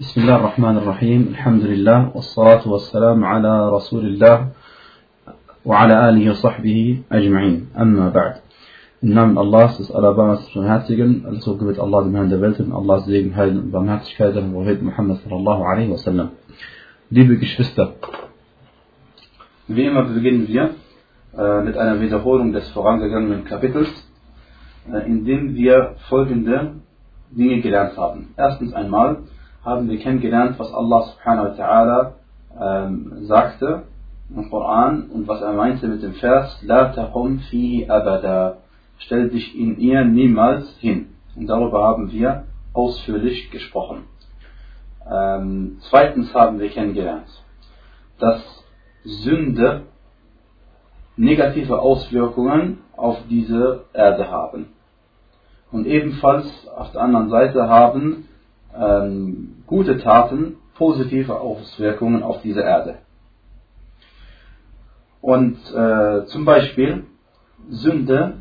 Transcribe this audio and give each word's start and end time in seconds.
بسم 0.00 0.20
الله 0.20 0.36
الرحمن 0.36 0.76
الرحيم. 0.76 1.20
الحمد 1.32 1.62
لله 1.72 2.16
والصلاة 2.16 2.68
والسلام 2.68 3.24
على 3.24 3.70
رسول 3.76 4.04
الله 4.06 4.36
وعلى 5.64 6.08
آله 6.08 6.30
وصحبه 6.30 7.02
أجمعين. 7.12 7.56
أما 7.80 8.08
بعد. 8.08 8.34
نعم 9.02 9.38
الله 9.38 9.66
سيس 9.66 9.92
على 9.96 10.12
بما 10.12 10.34
سبحانه 10.36 10.84
وتعالى 11.24 11.82
الله 11.84 12.00
بمهان 12.02 12.28
دبلتن 12.28 12.72
الله 12.80 12.96
سيس 12.98 13.24
بمهان 13.72 14.00
تشكادن 14.00 14.44
وهيد 14.54 14.84
محمد 14.84 15.16
صلى 15.16 15.36
الله 15.36 15.58
عليه 15.66 15.88
وسلم 15.88 16.28
دي 17.10 17.22
بكش 17.22 17.56
فستا 17.56 17.86
Wie 19.68 19.86
immer 19.86 20.02
beginnen 20.02 20.46
wir 20.48 20.64
äh, 21.38 21.60
mit 21.64 21.76
einer 21.78 22.00
Wiederholung 22.02 22.52
des 22.52 22.68
vorangegangenen 22.68 23.44
Kapitels, 23.46 23.88
äh, 24.92 25.06
in 25.06 25.24
dem 25.24 25.54
wir 25.54 25.94
folgende 26.10 26.74
Dinge 27.30 27.62
gelernt 27.62 27.96
haben. 27.96 28.34
Erstens 28.36 28.74
einmal, 28.74 29.22
haben 29.66 29.90
wir 29.90 29.98
kennengelernt, 29.98 30.58
was 30.58 30.72
Allah 30.72 31.02
subhanahu 31.02 31.48
wa 31.48 31.54
ta'ala 31.54 32.12
ähm, 32.58 33.26
sagte 33.26 33.82
im 34.30 34.48
Koran 34.48 35.10
und 35.12 35.26
was 35.28 35.42
er 35.42 35.52
meinte 35.52 35.88
mit 35.88 36.02
dem 36.02 36.14
Vers 36.14 36.62
La 36.62 36.92
taqum 36.92 37.40
fihi 37.40 37.88
abada 37.88 38.58
stell 38.98 39.28
dich 39.28 39.58
in 39.58 39.78
ihr 39.78 40.04
niemals 40.04 40.68
hin. 40.78 41.08
Und 41.34 41.48
darüber 41.48 41.82
haben 41.82 42.12
wir 42.12 42.44
ausführlich 42.72 43.50
gesprochen. 43.50 44.04
Ähm, 45.10 45.78
zweitens 45.90 46.32
haben 46.32 46.58
wir 46.60 46.70
kennengelernt, 46.70 47.28
dass 48.18 48.42
Sünde 49.04 49.82
negative 51.16 51.80
Auswirkungen 51.80 52.78
auf 52.96 53.18
diese 53.28 53.84
Erde 53.92 54.30
haben. 54.30 54.68
Und 55.72 55.86
ebenfalls 55.86 56.46
auf 56.68 56.92
der 56.92 57.02
anderen 57.02 57.28
Seite 57.30 57.68
haben 57.68 58.28
ähm, 58.78 59.62
gute 59.66 59.98
Taten 59.98 60.56
positive 60.76 61.40
Auswirkungen 61.40 62.22
auf 62.22 62.42
diese 62.42 62.60
Erde. 62.60 62.98
Und 65.20 65.56
äh, 65.74 66.26
zum 66.26 66.44
Beispiel 66.44 67.04
Sünde 67.68 68.34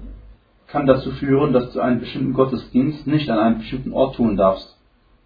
kann 0.67 0.86
dazu 0.86 1.11
führen, 1.11 1.53
dass 1.53 1.72
du 1.72 1.80
einen 1.80 2.00
bestimmten 2.00 2.33
Gottesdienst 2.33 3.08
nicht 3.08 3.30
an 3.30 3.39
einem 3.39 3.58
bestimmten 3.59 3.94
Ort 3.94 4.16
tun 4.16 4.36
darfst. 4.36 4.78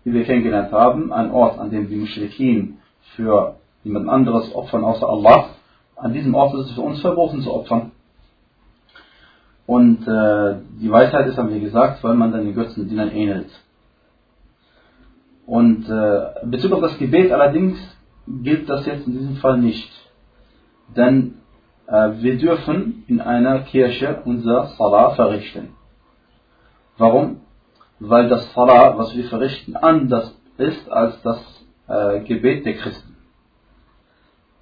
Wie 0.04 0.14
wir 0.14 0.24
kennengelernt 0.24 0.72
haben, 0.72 1.12
ein 1.12 1.32
Ort, 1.32 1.60
an 1.60 1.72
dem 1.72 1.90
die 1.90 1.96
Muschrikin 1.96 2.78
für 3.16 3.56
jemand 3.84 4.08
anderes 4.08 4.54
opfern 4.56 4.84
außer 4.84 5.08
Allah, 5.08 5.50
an 5.96 6.14
diesem 6.14 6.34
Ort 6.34 6.54
ist 6.56 6.68
es 6.68 6.72
für 6.74 6.82
uns 6.82 7.02
verboten 7.02 7.42
zu 7.42 7.54
opfern. 7.54 7.92
Und 9.66 10.08
äh, 10.08 10.56
die 10.82 10.90
Weisheit 10.90 11.28
ist, 11.28 11.38
haben 11.38 11.54
wir 11.54 11.60
gesagt, 11.60 12.04
weil 12.04 12.16
man 12.16 12.32
dann 12.32 12.46
den 12.46 12.56
Götzendienern 12.56 13.12
ähnelt. 13.12 13.50
Und 15.50 15.90
äh, 15.90 16.46
bezüglich 16.46 16.74
auf 16.74 16.82
das 16.82 17.00
Gebet 17.00 17.32
allerdings 17.32 17.80
gilt 18.28 18.70
das 18.70 18.86
jetzt 18.86 19.08
in 19.08 19.14
diesem 19.14 19.38
Fall 19.38 19.58
nicht. 19.58 19.90
Denn 20.96 21.40
äh, 21.88 22.12
wir 22.20 22.38
dürfen 22.38 23.04
in 23.08 23.20
einer 23.20 23.62
Kirche 23.62 24.22
unser 24.26 24.68
Salah 24.78 25.16
verrichten. 25.16 25.70
Warum? 27.00 27.38
Weil 28.00 28.30
das 28.30 28.54
Salah, 28.54 28.96
was 29.00 29.18
wir 29.18 29.24
verrichten, 29.24 29.76
anders 29.76 30.40
ist 30.60 30.88
als 30.92 31.20
das 31.24 31.40
äh, 31.88 32.20
Gebet 32.26 32.68
der 32.68 32.76
Christen. 32.76 33.16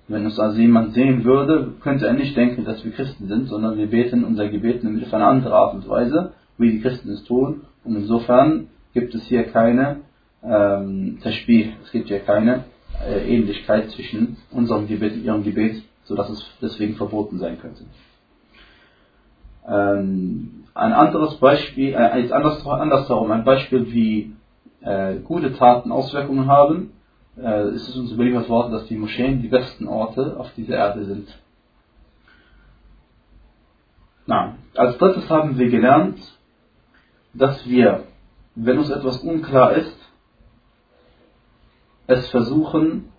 Wenn 0.08 0.24
uns 0.24 0.40
also 0.40 0.58
jemand 0.58 0.94
sehen 0.94 1.26
würde, 1.26 1.74
könnte 1.82 2.08
er 2.08 2.14
nicht 2.14 2.38
denken, 2.38 2.64
dass 2.64 2.86
wir 2.86 2.94
Christen 2.94 3.28
sind, 3.28 3.48
sondern 3.48 3.78
wir 3.78 3.88
beten 3.88 4.24
unser 4.24 4.48
Gebet 4.48 4.86
nämlich 4.86 5.06
auf 5.06 5.14
eine 5.14 5.26
andere 5.26 5.54
Art 5.54 5.74
und 5.74 5.90
Weise, 5.90 6.32
wie 6.58 6.72
die 6.72 6.82
Christen 6.82 7.10
es 7.10 7.26
tun. 7.26 7.64
Und 7.84 7.98
insofern 7.98 8.70
gibt 8.94 9.14
es 9.16 9.24
hier 9.24 9.44
keine 9.44 10.07
ähm, 10.48 11.20
Tashbih, 11.22 11.74
es 11.84 11.92
gibt 11.92 12.08
hier 12.08 12.20
keine 12.20 12.66
äh, 13.06 13.36
Ähnlichkeit 13.36 13.92
zwischen 13.92 14.38
unserem 14.52 14.88
Gebet 14.88 15.14
und 15.14 15.24
ihrem 15.24 15.44
Gebet 15.44 15.84
sodass 16.08 16.30
es 16.30 16.46
deswegen 16.62 16.96
verboten 16.96 17.38
sein 17.38 17.60
könnte. 17.60 17.84
Ähm, 19.68 20.64
ein 20.74 20.94
anderes 20.94 21.36
Beispiel, 21.36 21.94
äh, 21.94 22.24
ist 22.24 22.32
anders, 22.32 22.66
andersherum, 22.66 23.32
ein 23.32 23.44
Beispiel, 23.44 23.92
wie 23.92 24.34
äh, 24.82 25.16
gute 25.18 25.54
Taten 25.54 25.92
Auswirkungen 25.92 26.48
haben, 26.48 26.94
äh, 27.38 27.72
ist 27.72 27.90
es 27.90 27.98
uns 27.98 28.12
überliefert 28.12 28.48
worden, 28.48 28.72
dass 28.72 28.88
die 28.88 28.96
Moscheen 28.96 29.42
die 29.42 29.50
besten 29.50 29.88
Orte 29.88 30.38
auf 30.40 30.54
dieser 30.56 30.76
Erde 30.76 31.04
sind. 31.04 31.28
Na, 34.26 34.56
als 34.76 34.98
drittes 34.98 35.30
haben 35.30 35.58
wir 35.58 35.70
gelernt, 35.70 36.20
dass 37.34 37.68
wir, 37.68 38.06
wenn 38.56 38.78
uns 38.78 38.90
etwas 38.90 39.18
unklar 39.20 39.74
ist, 39.74 39.98
es 42.08 42.30
versuchen, 42.30 43.12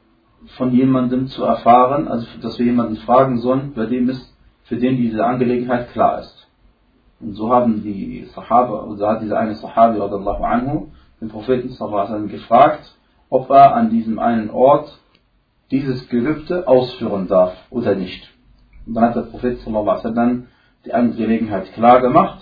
von 0.57 0.73
jemandem 0.73 1.27
zu 1.27 1.45
erfahren, 1.45 2.09
also 2.09 2.27
dass 2.41 2.59
wir 2.59 2.67
jemanden 2.67 2.97
fragen 2.97 3.39
sollen, 3.39 3.73
bei 3.75 3.87
dem 3.87 4.09
es, 4.09 4.35
für 4.65 4.77
den 4.77 4.97
diese 4.97 5.25
Angelegenheit 5.25 5.93
klar 5.93 6.21
ist. 6.21 6.49
Und 7.21 7.35
so 7.35 7.53
haben 7.53 7.83
die 7.83 8.29
Sahaba, 8.35 8.85
oder 8.85 9.09
hat 9.09 9.23
dieser 9.23 9.39
eine 9.39 9.55
Sahabi 9.55 9.99
radallahu 9.99 10.45
anhu, 10.45 10.89
den 11.21 11.29
Propheten 11.29 11.71
sallallahu 11.71 12.29
gefragt, 12.29 12.95
ob 13.29 13.51
er 13.51 13.75
an 13.75 13.91
diesem 13.91 14.19
einen 14.19 14.51
Ort 14.51 14.99
dieses 15.71 16.09
Gelübde 16.09 16.67
ausführen 16.69 17.27
darf 17.29 17.55
oder 17.71 17.95
nicht. 17.95 18.29
Und 18.87 18.95
dann 18.95 19.05
hat 19.05 19.17
der 19.17 19.23
Prophet 19.23 19.59
sallallahu 19.61 20.43
die 20.85 20.95
Angelegenheit 20.95 21.73
klar 21.73 22.01
gemacht 22.01 22.41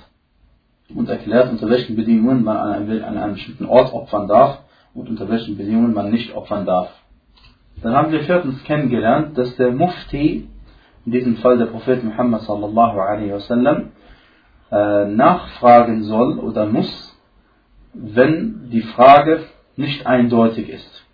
und 0.94 1.08
erklärt, 1.08 1.50
unter 1.50 1.68
welchen 1.68 1.96
Bedingungen 1.96 2.44
man 2.44 2.56
an 2.56 3.16
einem 3.16 3.32
bestimmten 3.32 3.66
Ort 3.66 3.92
opfern 3.92 4.28
darf 4.28 4.60
und 4.96 5.08
unter 5.10 5.28
welchen 5.28 5.56
Bedingungen 5.56 5.92
man 5.92 6.10
nicht 6.10 6.34
opfern 6.34 6.64
darf. 6.64 6.90
Dann 7.82 7.94
haben 7.94 8.10
wir 8.10 8.20
viertens 8.24 8.64
kennengelernt, 8.64 9.36
dass 9.36 9.54
der 9.56 9.70
Mufti, 9.70 10.48
in 11.04 11.12
diesem 11.12 11.36
Fall 11.36 11.58
der 11.58 11.66
Prophet 11.66 12.02
Muhammad 12.02 12.42
sallallahu 12.42 12.98
alaihi 12.98 13.32
wasallam, 13.32 13.92
äh, 14.72 15.04
nachfragen 15.04 16.02
soll 16.04 16.38
oder 16.38 16.66
muss, 16.66 17.16
wenn 17.92 18.70
die 18.70 18.82
Frage 18.82 19.44
nicht 19.76 20.06
eindeutig 20.06 20.70
ist. 20.70 21.04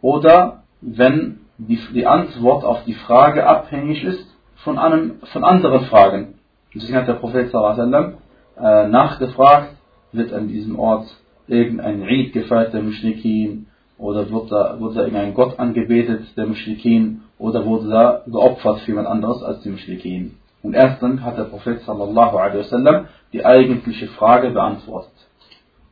Oder 0.00 0.62
wenn 0.80 1.40
die, 1.58 1.78
die 1.92 2.06
Antwort 2.06 2.64
auf 2.64 2.84
die 2.84 2.94
Frage 2.94 3.46
abhängig 3.46 4.04
ist 4.04 4.26
von, 4.64 4.78
einem, 4.78 5.20
von 5.32 5.44
anderen 5.44 5.84
Fragen. 5.86 6.38
Deswegen 6.74 6.96
hat 6.96 7.08
der 7.08 7.14
Prophet 7.14 7.50
sallallahu 7.50 7.80
alaihi 7.80 7.92
wasallam 7.92 8.86
äh, 8.86 8.88
nachgefragt, 8.88 9.74
wird 10.12 10.32
an 10.32 10.48
diesem 10.48 10.78
Ort 10.78 11.06
irgendein 11.50 12.02
Eid 12.02 12.32
gefeiert 12.32 12.72
der 12.72 12.82
Mushrikin 12.82 13.66
oder 13.98 14.30
wurde 14.30 14.50
da, 14.50 14.80
wurde 14.80 14.94
da 14.94 15.00
irgendein 15.02 15.34
Gott 15.34 15.58
angebetet, 15.58 16.36
der 16.36 16.46
Mushrikin, 16.46 17.22
oder 17.38 17.64
wurde 17.64 17.88
da 17.88 18.22
geopfert 18.26 18.80
für 18.80 18.92
jemand 18.92 19.08
anderes 19.08 19.42
als 19.42 19.62
die 19.62 19.70
Mushrikin. 19.70 20.36
Und 20.62 20.74
erst 20.74 21.02
dann 21.02 21.24
hat 21.24 21.38
der 21.38 21.44
Prophet 21.44 21.80
sallallahu 21.80 22.36
wasallam 22.36 23.08
die 23.32 23.44
eigentliche 23.44 24.08
Frage 24.08 24.50
beantwortet. 24.50 25.12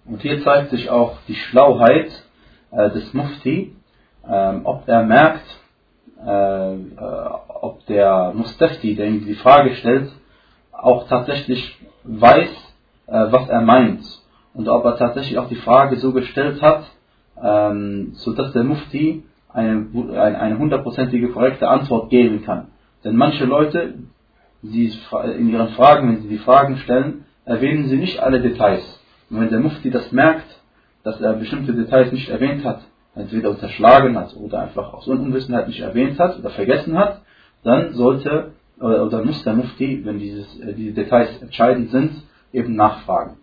Und 0.04 0.22
hier 0.22 0.42
zeigt 0.42 0.70
sich 0.70 0.90
auch 0.90 1.18
die 1.26 1.34
Schlauheit 1.34 2.10
äh, 2.70 2.90
des 2.90 3.12
Mufti, 3.14 3.74
äh, 4.26 4.54
ob 4.64 4.86
er 4.86 5.02
merkt, 5.04 5.46
äh, 6.26 6.74
äh, 6.74 6.78
ob 7.60 7.84
der 7.86 8.32
Mustafti, 8.34 8.94
der 8.94 9.06
ihm 9.06 9.24
die 9.24 9.34
Frage 9.34 9.74
stellt, 9.76 10.10
auch 10.72 11.08
tatsächlich 11.08 11.76
weiß, 12.04 12.74
äh, 13.06 13.26
was 13.30 13.48
er 13.48 13.60
meint. 13.62 14.04
Und 14.58 14.68
ob 14.68 14.84
er 14.84 14.96
tatsächlich 14.96 15.38
auch 15.38 15.48
die 15.48 15.54
Frage 15.54 15.98
so 15.98 16.12
gestellt 16.12 16.60
hat, 16.62 16.82
ähm, 17.40 18.10
sodass 18.14 18.52
der 18.52 18.64
Mufti 18.64 19.22
eine, 19.52 19.86
eine 20.16 20.58
hundertprozentige 20.58 21.28
korrekte 21.28 21.68
Antwort 21.68 22.10
geben 22.10 22.42
kann. 22.44 22.66
Denn 23.04 23.14
manche 23.14 23.44
Leute, 23.44 23.94
sie 24.64 24.92
in 25.36 25.48
ihren 25.48 25.68
Fragen, 25.68 26.08
wenn 26.08 26.22
sie 26.22 26.28
die 26.28 26.38
Fragen 26.38 26.78
stellen, 26.78 27.24
erwähnen 27.44 27.86
sie 27.86 27.98
nicht 27.98 28.18
alle 28.18 28.40
Details. 28.40 29.00
Und 29.30 29.40
wenn 29.40 29.50
der 29.50 29.60
Mufti 29.60 29.90
das 29.90 30.10
merkt, 30.10 30.48
dass 31.04 31.20
er 31.20 31.34
bestimmte 31.34 31.72
Details 31.72 32.10
nicht 32.10 32.28
erwähnt 32.28 32.64
hat, 32.64 32.80
entweder 33.14 33.50
unterschlagen 33.50 34.18
hat 34.18 34.34
oder 34.36 34.62
einfach 34.62 34.92
aus 34.92 35.06
Unwissenheit 35.06 35.68
nicht 35.68 35.80
erwähnt 35.80 36.18
hat 36.18 36.36
oder 36.36 36.50
vergessen 36.50 36.98
hat, 36.98 37.22
dann 37.62 37.92
sollte 37.92 38.54
oder, 38.80 39.24
muss 39.24 39.44
der 39.44 39.54
Mufti, 39.54 40.04
wenn 40.04 40.18
dieses, 40.18 40.58
äh, 40.58 40.74
diese 40.74 40.94
Details 40.94 41.40
entscheidend 41.40 41.90
sind, 41.90 42.10
eben 42.52 42.74
nachfragen. 42.74 43.36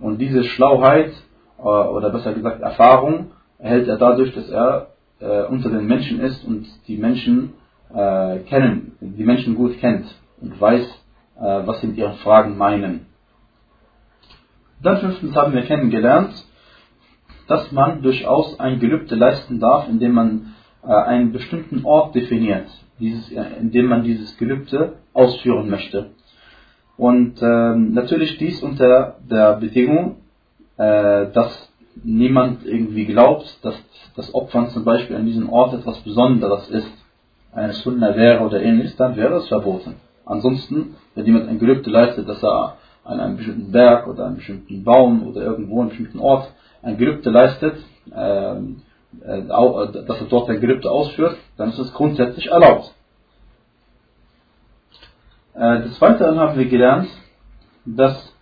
Und 0.00 0.18
diese 0.18 0.44
Schlauheit 0.44 1.12
äh, 1.58 1.62
oder 1.62 2.10
besser 2.10 2.32
gesagt 2.32 2.62
Erfahrung 2.62 3.32
erhält 3.58 3.88
er 3.88 3.98
dadurch, 3.98 4.34
dass 4.34 4.48
er 4.48 4.88
äh, 5.20 5.44
unter 5.44 5.70
den 5.70 5.86
Menschen 5.86 6.20
ist 6.20 6.44
und 6.44 6.66
die 6.88 6.96
Menschen 6.96 7.52
äh, 7.94 8.38
kennen, 8.40 8.92
die 9.00 9.24
Menschen 9.24 9.54
gut 9.54 9.78
kennt 9.78 10.06
und 10.40 10.60
weiß, 10.60 10.86
äh, 11.38 11.42
was 11.66 11.80
sie 11.80 11.88
mit 11.88 11.98
ihren 11.98 12.14
Fragen 12.14 12.56
meinen. 12.56 13.06
Dann 14.82 14.98
fünftens 14.98 15.36
haben 15.36 15.52
wir 15.52 15.62
kennengelernt, 15.62 16.32
dass 17.46 17.70
man 17.72 18.02
durchaus 18.02 18.58
ein 18.60 18.78
Gelübde 18.78 19.16
leisten 19.16 19.60
darf, 19.60 19.88
indem 19.88 20.12
man 20.12 20.54
äh, 20.82 20.92
einen 20.92 21.32
bestimmten 21.32 21.84
Ort 21.84 22.14
definiert, 22.14 22.68
dieses, 22.98 23.30
äh, 23.32 23.44
indem 23.60 23.86
man 23.86 24.04
dieses 24.04 24.36
Gelübde 24.38 24.98
ausführen 25.12 25.68
möchte. 25.68 26.10
Und 27.00 27.40
ähm, 27.40 27.94
natürlich 27.94 28.36
dies 28.36 28.62
unter 28.62 29.16
der 29.30 29.54
Bedingung, 29.54 30.16
äh, 30.76 31.28
dass 31.32 31.72
niemand 32.04 32.66
irgendwie 32.66 33.06
glaubt, 33.06 33.58
dass 33.62 33.74
das 34.16 34.34
Opfern 34.34 34.68
zum 34.68 34.84
Beispiel 34.84 35.16
an 35.16 35.24
diesem 35.24 35.48
Ort 35.48 35.72
etwas 35.72 35.98
Besonderes 36.00 36.68
ist, 36.68 36.92
eine 37.54 37.72
Sunna 37.72 38.14
wäre 38.16 38.44
oder 38.44 38.60
ähnliches, 38.62 38.96
dann 38.96 39.16
wäre 39.16 39.36
es 39.36 39.48
verboten. 39.48 39.94
Ansonsten, 40.26 40.96
wenn 41.14 41.24
jemand 41.24 41.48
ein 41.48 41.58
Gelübde 41.58 41.88
leistet, 41.88 42.28
dass 42.28 42.42
er 42.42 42.76
an 43.04 43.18
einem 43.18 43.38
bestimmten 43.38 43.72
Berg 43.72 44.06
oder 44.06 44.26
einem 44.26 44.36
bestimmten 44.36 44.84
Baum 44.84 45.26
oder 45.26 45.40
irgendwo 45.40 45.76
an 45.76 45.80
einem 45.80 45.88
bestimmten 45.88 46.18
Ort 46.18 46.52
ein 46.82 46.98
Gelübde 46.98 47.30
leistet, 47.30 47.76
ähm, 48.14 48.82
äh, 49.24 49.40
dass 49.46 50.20
er 50.20 50.26
dort 50.28 50.50
ein 50.50 50.60
Gelübde 50.60 50.90
ausführt, 50.90 51.38
dann 51.56 51.70
ist 51.70 51.78
es 51.78 51.94
grundsätzlich 51.94 52.48
erlaubt. 52.48 52.92
Äh, 55.54 55.82
des 55.82 56.00
Weiteren 56.00 56.38
haben 56.38 56.58
wir 56.58 56.66
gelernt, 56.66 57.08
dass 57.84 58.34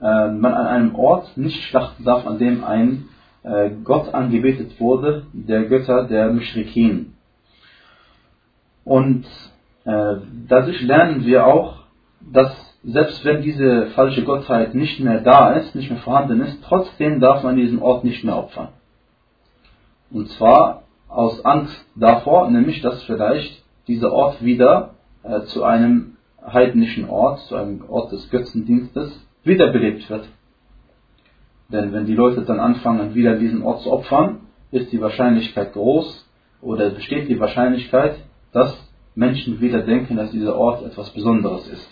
äh, 0.00 0.30
man 0.30 0.54
an 0.54 0.66
einem 0.66 0.94
Ort 0.94 1.36
nicht 1.36 1.62
schlachten 1.64 2.04
darf, 2.04 2.26
an 2.26 2.38
dem 2.38 2.64
ein 2.64 3.08
Gott 3.84 4.14
angebetet 4.14 4.80
wurde, 4.80 5.26
der 5.34 5.66
Götter 5.66 6.04
der 6.04 6.32
Mushrikin. 6.32 7.12
Und 8.86 9.26
dadurch 9.84 10.80
lernen 10.80 11.26
wir 11.26 11.46
auch, 11.46 11.80
dass 12.22 12.74
selbst 12.84 13.24
wenn 13.24 13.42
diese 13.42 13.88
falsche 13.88 14.24
Gottheit 14.24 14.74
nicht 14.74 15.00
mehr 15.00 15.20
da 15.20 15.52
ist, 15.52 15.74
nicht 15.74 15.90
mehr 15.90 16.00
vorhanden 16.00 16.40
ist, 16.42 16.62
trotzdem 16.64 17.20
darf 17.20 17.42
man 17.42 17.56
diesen 17.56 17.80
Ort 17.80 18.04
nicht 18.04 18.24
mehr 18.24 18.36
opfern. 18.36 18.68
Und 20.10 20.28
zwar 20.30 20.82
aus 21.08 21.44
Angst 21.44 21.84
davor, 21.96 22.50
nämlich 22.50 22.82
dass 22.82 23.02
vielleicht 23.04 23.62
dieser 23.88 24.12
Ort 24.12 24.44
wieder 24.44 24.94
äh, 25.22 25.42
zu 25.42 25.64
einem 25.64 26.13
heidnischen 26.46 27.08
Ort, 27.08 27.40
zu 27.40 27.56
einem 27.56 27.84
Ort 27.88 28.12
des 28.12 28.30
Götzendienstes 28.30 29.24
wiederbelebt 29.44 30.08
wird. 30.10 30.28
Denn 31.70 31.92
wenn 31.92 32.06
die 32.06 32.14
Leute 32.14 32.42
dann 32.42 32.60
anfangen, 32.60 33.14
wieder 33.14 33.36
diesen 33.36 33.62
Ort 33.62 33.82
zu 33.82 33.92
opfern, 33.92 34.40
ist 34.70 34.92
die 34.92 35.00
Wahrscheinlichkeit 35.00 35.72
groß 35.72 36.26
oder 36.60 36.90
besteht 36.90 37.28
die 37.28 37.40
Wahrscheinlichkeit, 37.40 38.16
dass 38.52 38.76
Menschen 39.14 39.60
wieder 39.60 39.82
denken, 39.82 40.16
dass 40.16 40.30
dieser 40.30 40.56
Ort 40.56 40.84
etwas 40.84 41.10
Besonderes 41.10 41.68
ist. 41.68 41.88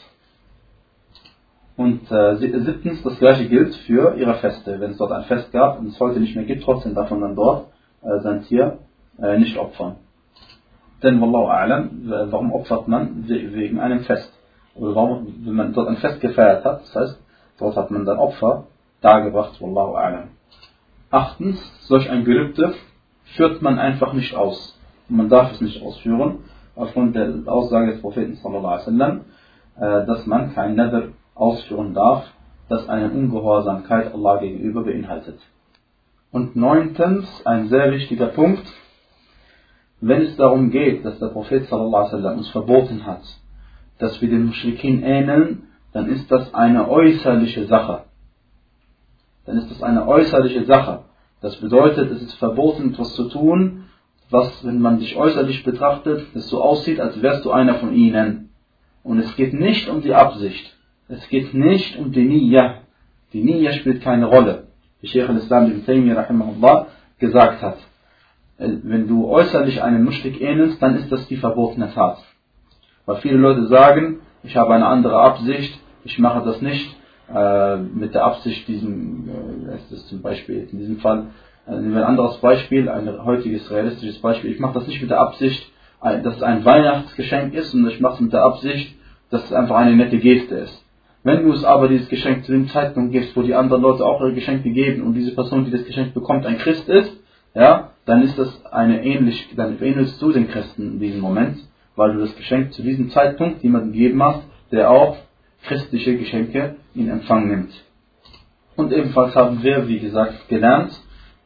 Und 1.77 2.11
äh, 2.11 2.37
siebtens, 2.37 3.03
das 3.03 3.19
gleiche 3.19 3.49
gilt 3.49 3.75
für 3.87 4.15
ihre 4.17 4.35
Feste. 4.35 4.79
Wenn 4.79 4.91
es 4.93 4.99
dort 4.99 5.13
ein 5.13 5.25
Fest 5.25 5.51
gab 5.53 5.79
und 5.79 5.89
es 5.89 6.01
heute 6.01 6.21
nicht 6.21 6.37
mehr 6.37 6.45
gibt, 6.45 6.65
trotzdem 6.65 6.95
darf 6.95 7.11
man 7.11 7.23
dann 7.23 7.37
dort 7.37 7.69
äh, 8.03 8.21
sein 8.21 8.43
Tier 8.43 8.79
äh, 9.21 9.39
nicht 9.39 9.57
opfern. 9.57 9.97
Denn, 11.03 11.21
Wallahu 11.21 11.49
A'lam, 11.49 12.31
warum 12.31 12.53
opfert 12.53 12.87
man? 12.87 13.27
Wegen 13.27 13.81
einem 13.81 14.01
Fest. 14.01 14.33
Wenn 14.75 15.55
man 15.55 15.73
dort 15.73 15.89
ein 15.89 15.97
Fest 15.99 16.21
gefeiert 16.21 16.65
hat, 16.65 16.83
das 16.83 16.95
heißt, 16.95 17.21
dort 17.59 17.77
hat 17.77 17.91
man 17.91 18.05
dann 18.05 18.19
Opfer 18.19 18.65
dargebracht, 19.01 19.61
Wallahu 19.61 19.97
A'lam. 19.97 20.29
Achtens, 21.11 21.59
solch 21.87 22.09
ein 22.11 22.25
Gelübde 22.25 22.75
führt 23.37 23.61
man 23.61 23.79
einfach 23.79 24.13
nicht 24.15 24.35
aus. 24.35 24.79
Man 25.09 25.29
darf 25.29 25.53
es 25.53 25.61
nicht 25.61 25.83
ausführen, 25.83 26.39
aufgrund 26.75 27.15
der 27.17 27.35
Aussage 27.47 27.93
des 27.93 28.01
Propheten 28.01 28.37
sallallahu 28.37 28.67
alaihi 28.67 28.87
wasallam, 28.87 29.21
äh, 29.77 30.07
dass 30.07 30.27
man 30.27 30.55
kein 30.55 30.75
Nether 30.75 31.09
ausführen 31.35 31.93
darf, 31.93 32.25
das 32.69 32.89
eine 32.89 33.11
Ungehorsamkeit 33.11 34.15
Allah 34.15 34.39
gegenüber 34.39 34.85
beinhaltet. 34.85 35.39
Und 36.31 36.57
neuntens, 36.57 37.27
ein 37.45 37.69
sehr 37.69 37.93
wichtiger 37.93 38.29
Punkt, 38.29 38.65
wenn 40.01 40.23
es 40.23 40.37
darum 40.37 40.71
geht, 40.71 41.05
dass 41.05 41.19
der 41.19 41.29
Prophet 41.29 41.67
sallam, 41.69 42.39
uns 42.39 42.49
verboten 42.49 43.05
hat, 43.07 43.23
dass 43.99 44.21
wir 44.21 44.29
den 44.29 44.47
Mushrikin 44.47 45.03
ähneln, 45.03 45.65
dann 45.93 46.09
ist 46.09 46.31
das 46.31 46.53
eine 46.55 46.89
äußerliche 46.89 47.67
Sache. 47.67 48.05
Dann 49.45 49.59
ist 49.59 49.71
das 49.71 49.83
eine 49.83 50.07
äußerliche 50.07 50.65
Sache. 50.65 51.05
Das 51.41 51.57
bedeutet, 51.57 52.11
es 52.11 52.23
ist 52.23 52.35
verboten, 52.35 52.91
etwas 52.91 53.15
zu 53.15 53.29
tun, 53.29 53.85
was, 54.31 54.65
wenn 54.65 54.81
man 54.81 54.99
dich 54.99 55.17
äußerlich 55.17 55.65
betrachtet, 55.65 56.27
es 56.35 56.49
so 56.49 56.63
aussieht, 56.63 57.01
als 57.01 57.21
wärst 57.21 57.45
du 57.45 57.51
einer 57.51 57.75
von 57.75 57.93
ihnen. 57.93 58.51
Und 59.03 59.19
es 59.19 59.35
geht 59.37 59.53
nicht 59.53 59.89
um 59.89 60.01
die 60.01 60.15
Absicht. 60.15 60.77
Es 61.09 61.29
geht 61.29 61.53
nicht 61.53 61.99
um 61.99 62.13
die 62.13 62.25
Niyya. 62.25 62.79
Die 63.33 63.43
Niyya 63.43 63.73
spielt 63.73 64.03
keine 64.03 64.27
Rolle 64.27 64.69
wie 65.03 65.09
Sheikh 65.09 65.29
al-Islam 65.29 65.67
ibn 65.67 65.85
Taymiyyah 65.85 66.87
gesagt 67.19 67.61
hat. 67.61 67.79
Äh, 68.59 68.69
wenn 68.85 69.07
du 69.09 69.29
äußerlich 69.29 69.83
einen 69.83 70.05
Muschrik 70.05 70.41
ähnelst, 70.41 70.81
dann 70.81 70.97
ist 70.97 71.11
das 71.11 71.27
die 71.27 71.37
verbotene 71.37 71.93
Tat. 71.93 72.19
Weil 73.07 73.17
viele 73.17 73.37
Leute 73.37 73.67
sagen, 73.67 74.21
ich 74.43 74.57
habe 74.57 74.75
eine 74.75 74.87
andere 74.87 75.21
Absicht, 75.21 75.79
ich 76.05 76.19
mache 76.19 76.45
das 76.45 76.61
nicht 76.61 76.97
äh, 77.33 77.77
mit 77.77 78.15
der 78.15 78.25
Absicht, 78.25 78.67
diesen, 78.69 79.29
äh, 79.69 79.77
ist 79.77 79.91
das 79.91 80.07
zum 80.09 80.23
Beispiel 80.23 80.69
in 80.71 80.79
diesem 80.79 80.99
Fall, 80.99 81.27
äh, 81.67 81.73
nehmen 81.73 81.95
wir 81.95 82.03
ein 82.03 82.09
anderes 82.09 82.39
Beispiel, 82.39 82.89
ein 82.89 83.25
heutiges 83.25 83.71
realistisches 83.71 84.21
Beispiel, 84.21 84.51
ich 84.51 84.61
mache 84.61 84.75
das 84.75 84.87
nicht 84.87 85.01
mit 85.01 85.11
der 85.11 85.21
Absicht, 85.21 85.71
dass 86.01 86.35
es 86.35 86.43
ein 86.43 86.65
Weihnachtsgeschenk 86.65 87.55
ist, 87.55 87.71
sondern 87.71 87.93
ich 87.93 88.01
mache 88.01 88.15
es 88.15 88.21
mit 88.21 88.33
der 88.33 88.43
Absicht, 88.43 88.97
dass 89.31 89.45
es 89.45 89.53
einfach 89.53 89.77
eine 89.77 89.95
nette 89.95 90.19
Geste 90.19 90.57
ist. 90.57 90.85
Wenn 91.23 91.45
du 91.45 91.53
es 91.53 91.63
aber 91.63 91.87
dieses 91.87 92.09
Geschenk 92.09 92.45
zu 92.45 92.51
dem 92.51 92.67
Zeitpunkt 92.67 93.13
gibst, 93.13 93.37
wo 93.37 93.43
die 93.43 93.55
anderen 93.55 93.83
Leute 93.83 94.05
auch 94.05 94.21
ihre 94.21 94.35
Geschenke 94.35 94.71
geben 94.71 95.03
und 95.03 95.15
diese 95.15 95.33
Person, 95.33 95.65
die 95.65 95.71
das 95.71 95.85
Geschenk 95.85 96.13
bekommt, 96.13 96.45
ein 96.45 96.59
Christ 96.59 96.89
ist, 96.89 97.13
ja, 97.55 97.91
dann 98.05 98.23
ist 98.23 98.37
das 98.37 98.67
eine 98.67 99.05
ähnlich, 99.05 99.49
dann 99.55 99.81
ähnelst 99.81 100.21
du 100.21 100.33
den 100.33 100.49
Christen 100.49 100.95
in 100.95 100.99
diesem 100.99 101.21
Moment, 101.21 101.59
weil 101.97 102.15
du 102.15 102.21
das 102.21 102.35
Geschenk 102.37 102.73
zu 102.73 102.83
diesem 102.83 103.11
Zeitpunkt 103.11 103.63
jemandem 103.63 103.93
gegeben 103.93 104.23
hast, 104.23 104.43
der 104.71 104.91
auch 104.91 105.17
christliche 105.65 106.17
Geschenke 106.17 106.77
in 106.95 107.09
Empfang 107.09 107.49
nimmt. 107.49 107.73
Und 108.77 108.93
ebenfalls 108.93 109.35
haben 109.35 109.63
wir, 109.63 109.87
wie 109.89 110.01
gesagt, 110.01 110.49
gelernt, 110.49 110.93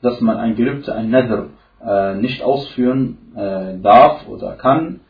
dass 0.00 0.20
man 0.20 0.37
ein 0.37 0.54
Gelübde, 0.54 0.94
ein 0.94 1.10
Nether, 1.10 1.48
äh, 1.84 2.14
nicht 2.14 2.43
ausführen 2.43 3.19
äh, 3.37 3.78
darf 3.82 4.26
oder 4.28 4.52
kann 4.52 5.00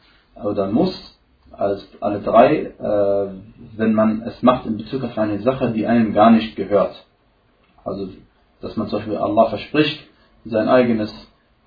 oder 0.43 0.71
muss, 0.71 1.17
als 1.53 1.87
alle 2.01 2.21
drei, 2.21 2.57
äh, 2.57 3.29
wenn 3.77 3.95
man 3.95 4.23
es 4.23 4.43
macht 4.43 4.67
in 4.67 4.77
Bezug 4.77 5.05
auf 5.05 5.17
eine 5.17 5.41
Sache, 5.41 5.71
die 5.71 5.87
einem 5.87 6.13
gar 6.13 6.31
nicht 6.31 6.57
gehört. 6.57 7.05
Also, 7.85 8.09
dass 8.61 8.77
man 8.77 8.89
zum 8.89 8.99
Beispiel 8.99 9.17
Allah 9.17 9.47
verspricht, 9.47 10.01
sein 10.45 10.69
eigenes, 10.69 11.13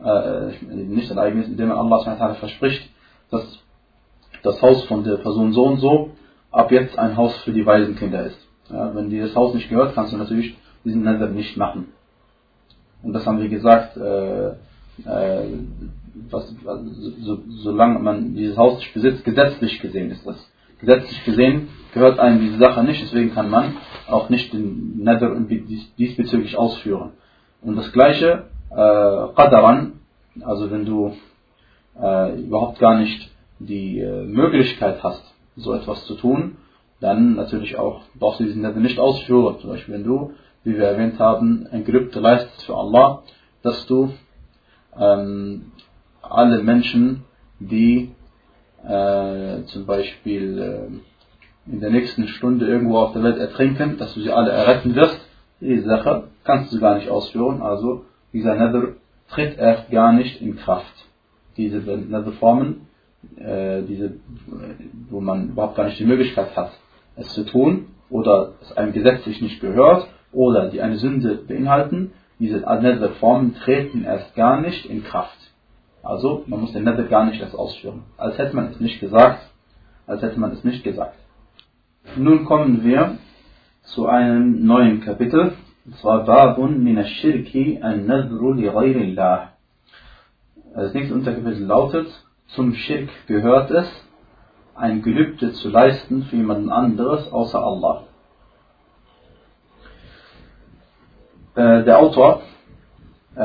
äh, 0.03 0.51
nicht 0.71 1.07
sein 1.07 1.19
eigenes, 1.19 1.47
indem 1.47 1.69
man 1.69 1.77
Allah 1.77 2.35
verspricht, 2.35 2.88
dass 3.31 3.59
das 4.43 4.61
Haus 4.61 4.83
von 4.85 5.03
der 5.03 5.17
Person 5.17 5.53
so 5.53 5.65
und 5.65 5.79
so 5.79 6.11
ab 6.51 6.71
jetzt 6.71 6.97
ein 6.97 7.17
Haus 7.17 7.35
für 7.41 7.51
die 7.51 7.65
Waisenkinder 7.65 8.25
ist. 8.25 8.39
Ja, 8.69 8.93
wenn 8.95 9.09
dir 9.09 9.23
das 9.25 9.35
Haus 9.35 9.53
nicht 9.53 9.69
gehört, 9.69 9.95
kannst 9.95 10.13
du 10.13 10.17
natürlich 10.17 10.57
diesen 10.83 11.03
Nether 11.03 11.27
nicht 11.27 11.57
machen. 11.57 11.89
Und 13.03 13.13
das 13.13 13.25
haben 13.25 13.39
wir 13.39 13.49
gesagt, 13.49 13.97
äh, 13.97 14.49
äh, 14.49 15.45
was, 16.29 16.53
so, 17.21 17.39
solange 17.47 17.99
man 17.99 18.35
dieses 18.35 18.57
Haus 18.57 18.79
nicht 18.79 18.93
besitzt, 18.93 19.23
gesetzlich 19.23 19.79
gesehen 19.79 20.11
ist 20.11 20.25
das. 20.25 20.37
Gesetzlich 20.79 21.23
gesehen 21.25 21.69
gehört 21.93 22.19
einem 22.19 22.39
diese 22.39 22.57
Sache 22.57 22.83
nicht, 22.83 23.01
deswegen 23.01 23.33
kann 23.33 23.49
man 23.49 23.77
auch 24.07 24.29
nicht 24.29 24.53
den 24.53 24.97
Nether 25.03 25.35
diesbezüglich 25.97 26.57
ausführen. 26.57 27.11
Und 27.61 27.75
das 27.75 27.91
gleiche, 27.91 28.45
äh, 28.71 28.75
Qadaran, 28.75 29.93
also 30.41 30.71
wenn 30.71 30.85
du 30.85 31.13
äh, 32.01 32.39
überhaupt 32.39 32.79
gar 32.79 32.99
nicht 32.99 33.29
die 33.59 33.99
äh, 33.99 34.23
Möglichkeit 34.23 35.03
hast, 35.03 35.23
so 35.55 35.73
etwas 35.73 36.05
zu 36.05 36.15
tun, 36.15 36.57
dann 36.99 37.35
natürlich 37.35 37.77
auch 37.77 38.01
brauchst 38.15 38.39
du 38.39 38.45
diesen 38.45 38.61
Nether 38.61 38.79
nicht 38.79 38.99
ausführen. 38.99 39.57
Zum 39.59 39.69
Beispiel 39.71 39.95
wenn 39.95 40.03
du, 40.03 40.33
wie 40.63 40.75
wir 40.75 40.85
erwähnt 40.85 41.19
haben, 41.19 41.67
ein 41.71 41.85
Gelübde 41.85 42.19
leistest 42.19 42.65
für 42.65 42.75
Allah, 42.75 43.23
dass 43.63 43.85
du 43.87 44.13
ähm, 44.97 45.71
alle 46.21 46.63
Menschen, 46.63 47.23
die 47.59 48.11
äh, 48.85 49.63
zum 49.65 49.85
Beispiel 49.85 50.59
äh, 50.59 51.71
in 51.71 51.79
der 51.81 51.89
nächsten 51.89 52.27
Stunde 52.27 52.67
irgendwo 52.67 52.97
auf 52.97 53.13
der 53.13 53.23
Welt 53.23 53.37
ertrinken, 53.37 53.97
dass 53.97 54.13
du 54.13 54.21
sie 54.21 54.31
alle 54.31 54.51
erretten 54.51 54.95
wirst, 54.95 55.19
diese 55.61 55.87
Sache 55.87 56.29
kannst 56.43 56.73
du 56.73 56.79
gar 56.79 56.95
nicht 56.95 57.09
ausführen. 57.09 57.61
Also 57.61 58.05
dieser 58.31 58.55
Nether 58.55 58.93
tritt 59.29 59.57
erst 59.57 59.91
gar 59.91 60.13
nicht 60.13 60.41
in 60.41 60.55
Kraft. 60.55 60.93
Diese 61.59 61.77
Netherformen, 61.77 62.87
äh, 63.37 63.81
diese, 63.83 64.13
wo 65.09 65.19
man 65.19 65.49
überhaupt 65.49 65.75
gar 65.75 65.85
nicht 65.85 65.99
die 65.99 66.05
Möglichkeit 66.05 66.55
hat, 66.55 66.71
es 67.15 67.27
zu 67.33 67.43
tun, 67.43 67.87
oder 68.09 68.53
es 68.61 68.75
einem 68.77 68.93
gesetzlich 68.93 69.41
nicht 69.41 69.59
gehört, 69.59 70.07
oder 70.31 70.69
die 70.69 70.81
eine 70.81 70.97
Sünde 70.97 71.35
beinhalten, 71.35 72.11
diese 72.39 72.59
Nether-Formen 72.59 73.55
treten 73.55 74.05
erst 74.05 74.33
gar 74.35 74.61
nicht 74.61 74.85
in 74.85 75.03
Kraft. 75.03 75.37
Also 76.01 76.43
man 76.47 76.61
muss 76.61 76.71
den 76.71 76.85
Nether 76.85 77.03
gar 77.03 77.25
nicht 77.25 77.41
erst 77.41 77.55
ausführen. 77.55 78.03
Als 78.17 78.37
hätte 78.37 78.55
man 78.55 78.67
es 78.71 78.79
nicht 78.79 79.01
gesagt. 79.01 79.41
Als 80.07 80.21
hätte 80.21 80.39
man 80.39 80.51
es 80.53 80.63
nicht 80.63 80.83
gesagt. 80.83 81.17
Nun 82.15 82.45
kommen 82.45 82.83
wir 82.83 83.17
zu 83.83 84.07
einem 84.07 84.65
neuen 84.65 85.01
Kapitel. 85.01 85.53
Und 85.85 85.95
zwar 85.97 86.23
Babun 86.23 86.83
min 86.83 87.03
shirki 87.03 87.79
an 87.81 88.05
nadru 88.05 88.53
li 88.53 88.69
ghayrillah. 88.69 89.51
Das 90.75 90.93
nächste 90.93 91.15
Unterkapitel 91.15 91.65
lautet, 91.65 92.07
zum 92.49 92.75
Schirk 92.75 93.09
gehört 93.27 93.71
es, 93.71 93.87
ein 94.75 95.01
Gelübde 95.01 95.53
zu 95.53 95.69
leisten 95.69 96.23
für 96.23 96.35
jemanden 96.35 96.69
anderes 96.69 97.31
außer 97.31 97.59
Allah. 97.59 98.03
Äh, 101.55 101.83
der 101.83 101.97
Autor 101.99 102.43
äh, 103.35 103.39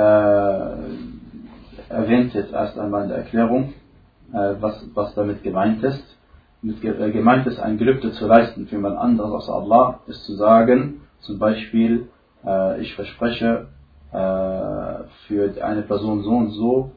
erwähnt 1.89 2.35
jetzt 2.35 2.53
erst 2.53 2.79
einmal 2.79 3.05
in 3.05 3.09
der 3.09 3.19
Erklärung, 3.19 3.73
äh, 4.33 4.55
was, 4.61 4.85
was 4.95 5.15
damit 5.15 5.43
gemeint 5.43 5.83
ist. 5.83 6.05
Mit, 6.61 6.85
äh, 6.85 7.11
gemeint 7.11 7.47
ist, 7.47 7.59
ein 7.59 7.79
Gelübde 7.79 8.13
zu 8.13 8.27
leisten 8.27 8.67
für 8.67 8.77
jemand 8.77 8.99
anderes 8.99 9.33
außer 9.33 9.55
Allah, 9.55 10.01
ist 10.07 10.25
zu 10.25 10.35
sagen, 10.35 11.01
zum 11.21 11.39
Beispiel, 11.39 12.09
äh, 12.45 12.81
ich 12.83 12.95
verspreche 12.95 13.69
für 15.27 15.65
eine 15.65 15.83
Person 15.83 16.23
so 16.23 16.31
und 16.31 16.51
so 16.51 16.93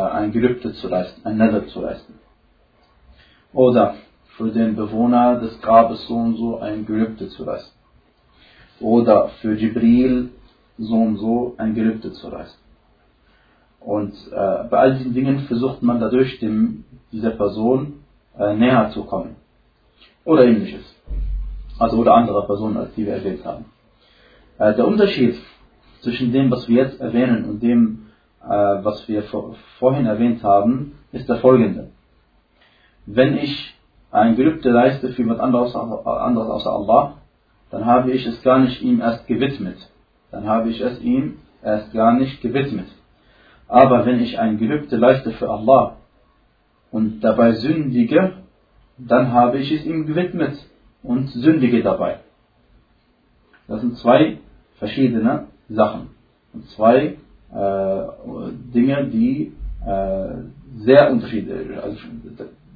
ein 0.00 0.32
Gelübde 0.32 0.72
zu 0.74 0.88
leisten, 0.88 1.26
ein 1.26 1.36
Nether 1.36 1.66
zu 1.68 1.80
leisten. 1.80 2.14
Oder 3.52 3.94
für 4.36 4.50
den 4.50 4.76
Bewohner 4.76 5.40
des 5.40 5.60
Grabes 5.62 6.06
so 6.06 6.14
und 6.14 6.36
so 6.36 6.58
ein 6.58 6.84
Gelübde 6.84 7.28
zu 7.28 7.44
leisten. 7.44 7.74
Oder 8.80 9.28
für 9.40 9.54
Jibril 9.54 10.30
so 10.78 10.94
und 10.94 11.16
so 11.16 11.54
ein 11.56 11.74
Gelübde 11.74 12.12
zu 12.12 12.28
leisten. 12.28 12.60
Und 13.80 14.12
äh, 14.32 14.64
bei 14.68 14.78
all 14.78 14.96
diesen 14.96 15.14
Dingen 15.14 15.40
versucht 15.40 15.82
man 15.82 16.00
dadurch 16.00 16.38
dem, 16.40 16.84
dieser 17.12 17.30
Person 17.30 18.00
äh, 18.38 18.54
näher 18.54 18.90
zu 18.92 19.04
kommen. 19.04 19.36
Oder 20.24 20.44
ähnliches. 20.44 20.84
Also 21.78 21.98
oder 21.98 22.14
andere 22.14 22.44
Personen, 22.46 22.76
als 22.76 22.94
die 22.94 23.06
wir 23.06 23.14
erwähnt 23.14 23.44
haben. 23.44 23.66
Äh, 24.58 24.74
der 24.74 24.86
Unterschied 24.86 25.36
zwischen 26.00 26.32
dem, 26.32 26.50
was 26.50 26.68
wir 26.68 26.84
jetzt 26.84 27.00
erwähnen 27.00 27.44
und 27.44 27.62
dem, 27.62 28.05
äh, 28.05 28.05
was 28.48 29.08
wir 29.08 29.24
vor, 29.24 29.56
vorhin 29.78 30.06
erwähnt 30.06 30.42
haben, 30.42 30.98
ist 31.12 31.28
der 31.28 31.36
folgende. 31.36 31.90
Wenn 33.06 33.36
ich 33.36 33.74
ein 34.10 34.36
Gelübde 34.36 34.70
leiste 34.70 35.10
für 35.10 35.22
jemand 35.22 35.40
anderes, 35.40 35.74
anderes 35.74 36.48
außer 36.48 36.70
Allah, 36.70 37.14
dann 37.70 37.86
habe 37.86 38.12
ich 38.12 38.26
es 38.26 38.42
gar 38.42 38.58
nicht 38.58 38.82
ihm 38.82 39.00
erst 39.00 39.26
gewidmet. 39.26 39.76
Dann 40.30 40.46
habe 40.46 40.70
ich 40.70 40.80
es 40.80 41.00
ihm 41.00 41.38
erst 41.62 41.92
gar 41.92 42.14
nicht 42.14 42.40
gewidmet. 42.40 42.86
Aber 43.68 44.06
wenn 44.06 44.20
ich 44.20 44.38
ein 44.38 44.58
Gelübde 44.58 44.96
leiste 44.96 45.32
für 45.32 45.50
Allah 45.50 45.96
und 46.90 47.20
dabei 47.20 47.52
sündige, 47.52 48.34
dann 48.96 49.32
habe 49.32 49.58
ich 49.58 49.72
es 49.72 49.84
ihm 49.84 50.06
gewidmet 50.06 50.56
und 51.02 51.28
sündige 51.28 51.82
dabei. 51.82 52.20
Das 53.68 53.80
sind 53.80 53.96
zwei 53.98 54.38
verschiedene 54.78 55.48
Sachen. 55.68 56.10
Und 56.52 56.68
zwei 56.70 56.96
äh, 56.98 57.16
Dinge, 57.52 59.08
die 59.08 59.52
äh, 59.86 60.28
sehr 60.78 61.10
unterschiedlich, 61.10 61.76
also 61.80 61.96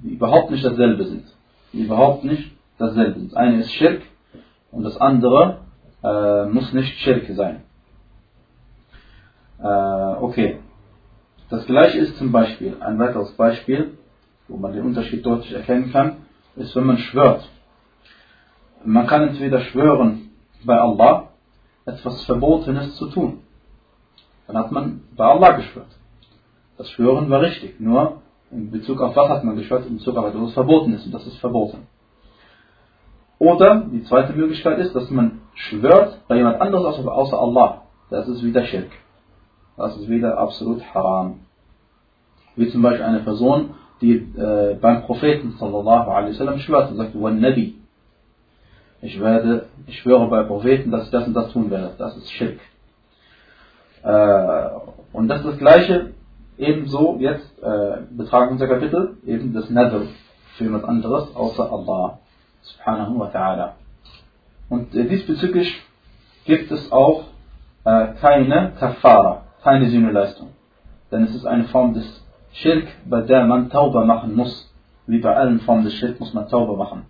die 0.03 0.15
überhaupt 0.15 0.51
nicht 0.51 0.65
dasselbe 0.65 1.05
sind. 1.05 1.25
Die 1.73 1.85
überhaupt 1.85 2.25
nicht 2.25 2.53
dasselbe 2.79 3.19
sind. 3.19 3.37
Eine 3.37 3.61
ist 3.61 3.73
Schirk 3.73 4.03
und 4.71 4.85
das 4.85 4.97
andere 4.97 5.59
äh, 6.03 6.47
muss 6.47 6.73
nicht 6.73 6.99
Schirk 7.01 7.27
sein. 7.35 7.63
Äh, 9.59 9.67
okay. 10.21 10.59
Das 11.51 11.67
gleiche 11.67 11.99
ist 11.99 12.17
zum 12.17 12.31
Beispiel, 12.31 12.77
ein 12.81 12.99
weiteres 12.99 13.33
Beispiel, 13.33 13.99
wo 14.47 14.57
man 14.57 14.73
den 14.73 14.85
Unterschied 14.85 15.27
deutlich 15.27 15.53
erkennen 15.53 15.91
kann, 15.93 16.19
ist, 16.57 16.75
wenn 16.77 16.85
man 16.85 16.99
schwört. 16.99 17.49
Man 18.85 19.07
kann 19.07 19.29
entweder 19.29 19.61
schwören 19.61 20.31
bei 20.65 20.79
Allah, 20.81 21.31
etwas 21.87 22.23
Verbotenes 22.25 22.95
zu 22.97 23.09
tun. 23.09 23.41
Dann 24.51 24.65
hat 24.65 24.73
man 24.73 25.03
bei 25.17 25.25
Allah 25.25 25.53
geschwört. 25.53 25.87
Das 26.77 26.91
Schwören 26.91 27.31
war 27.31 27.41
richtig, 27.41 27.79
nur 27.79 28.23
in 28.51 28.73
Bezug 28.73 29.01
auf 29.01 29.15
was 29.15 29.29
hat 29.29 29.45
man 29.45 29.55
geschwört? 29.55 29.87
In 29.87 29.99
Bezug 29.99 30.17
auf 30.17 30.27
etwas 30.27 30.53
Verbotenes 30.55 31.07
und 31.07 31.15
das 31.15 31.25
ist 31.25 31.39
verboten. 31.39 31.87
Oder 33.39 33.85
die 33.93 34.03
zweite 34.05 34.33
Möglichkeit 34.33 34.79
ist, 34.81 34.93
dass 34.95 35.09
man 35.11 35.43
schwört 35.55 36.27
bei 36.27 36.37
jemand 36.37 36.61
anderes 36.61 36.99
außer 36.99 37.39
Allah. 37.39 37.83
Das 38.11 38.27
ist 38.27 38.43
wieder 38.43 38.65
Schirk. 38.65 38.91
Das 39.77 39.97
ist 39.97 40.09
wieder 40.09 40.37
absolut 40.37 40.83
haram. 40.95 41.41
Wie 42.57 42.69
zum 42.71 42.83
Beispiel 42.83 43.05
eine 43.05 43.21
Person, 43.21 43.75
die 44.01 44.15
äh, 44.15 44.77
beim 44.81 45.03
Propheten 45.05 45.53
sallallahu 45.59 46.11
alaihi 46.11 46.35
wasallam 46.35 46.59
schwört 46.59 46.91
und 46.91 46.97
sagt, 46.97 47.15
Nabi. 47.15 47.77
Ich 49.01 49.21
werde, 49.21 49.67
ich 49.87 50.01
schwöre 50.01 50.29
bei 50.29 50.43
Propheten, 50.43 50.91
dass 50.91 51.05
ich 51.05 51.11
das 51.11 51.27
und 51.27 51.35
das 51.35 51.53
tun 51.53 51.71
werde. 51.71 51.95
Das 51.97 52.17
ist 52.17 52.31
Schirk. 52.33 52.59
Äh, 54.03 54.69
und 55.13 55.29
das 55.29 55.41
ist 55.41 55.47
das 55.47 55.59
gleiche, 55.59 56.11
ebenso 56.59 57.17
jetzt 57.19 57.63
äh, 57.63 58.03
betragen 58.11 58.53
unser 58.53 58.69
Kapitel, 58.69 59.19
eben 59.27 59.53
das 59.53 59.71
Nadr 59.71 60.03
für 60.57 60.65
jemand 60.65 60.85
anderes 60.85 61.35
außer 61.35 61.71
Allah 61.71 62.19
subhanahu 62.63 63.19
wa 63.19 63.29
ta'ala. 63.29 63.71
Und 64.69 64.95
äh, 64.95 65.05
diesbezüglich 65.09 65.81
gibt 66.45 66.71
es 66.71 66.91
auch 66.93 67.25
keine 67.83 68.73
Kafara, 68.79 69.45
keine 69.63 69.89
Sühneleistung. 69.89 70.49
Denn 71.11 71.25
es 71.25 71.35
ist 71.35 71.47
eine 71.47 71.65
Form 71.65 71.95
des 71.95 72.05
Schirk, 72.53 72.89
bei 73.09 73.23
der 73.23 73.47
man 73.47 73.71
Tauber 73.71 74.05
machen 74.05 74.37
muss. 74.37 74.71
Wie 75.07 75.19
bei 75.19 75.35
allen 75.35 75.61
Formen 75.61 75.85
des 75.85 75.95
Schirk 75.95 76.21
muss 76.21 76.35
man 76.35 76.49
Tauber 76.49 76.77
machen. 76.77 77.07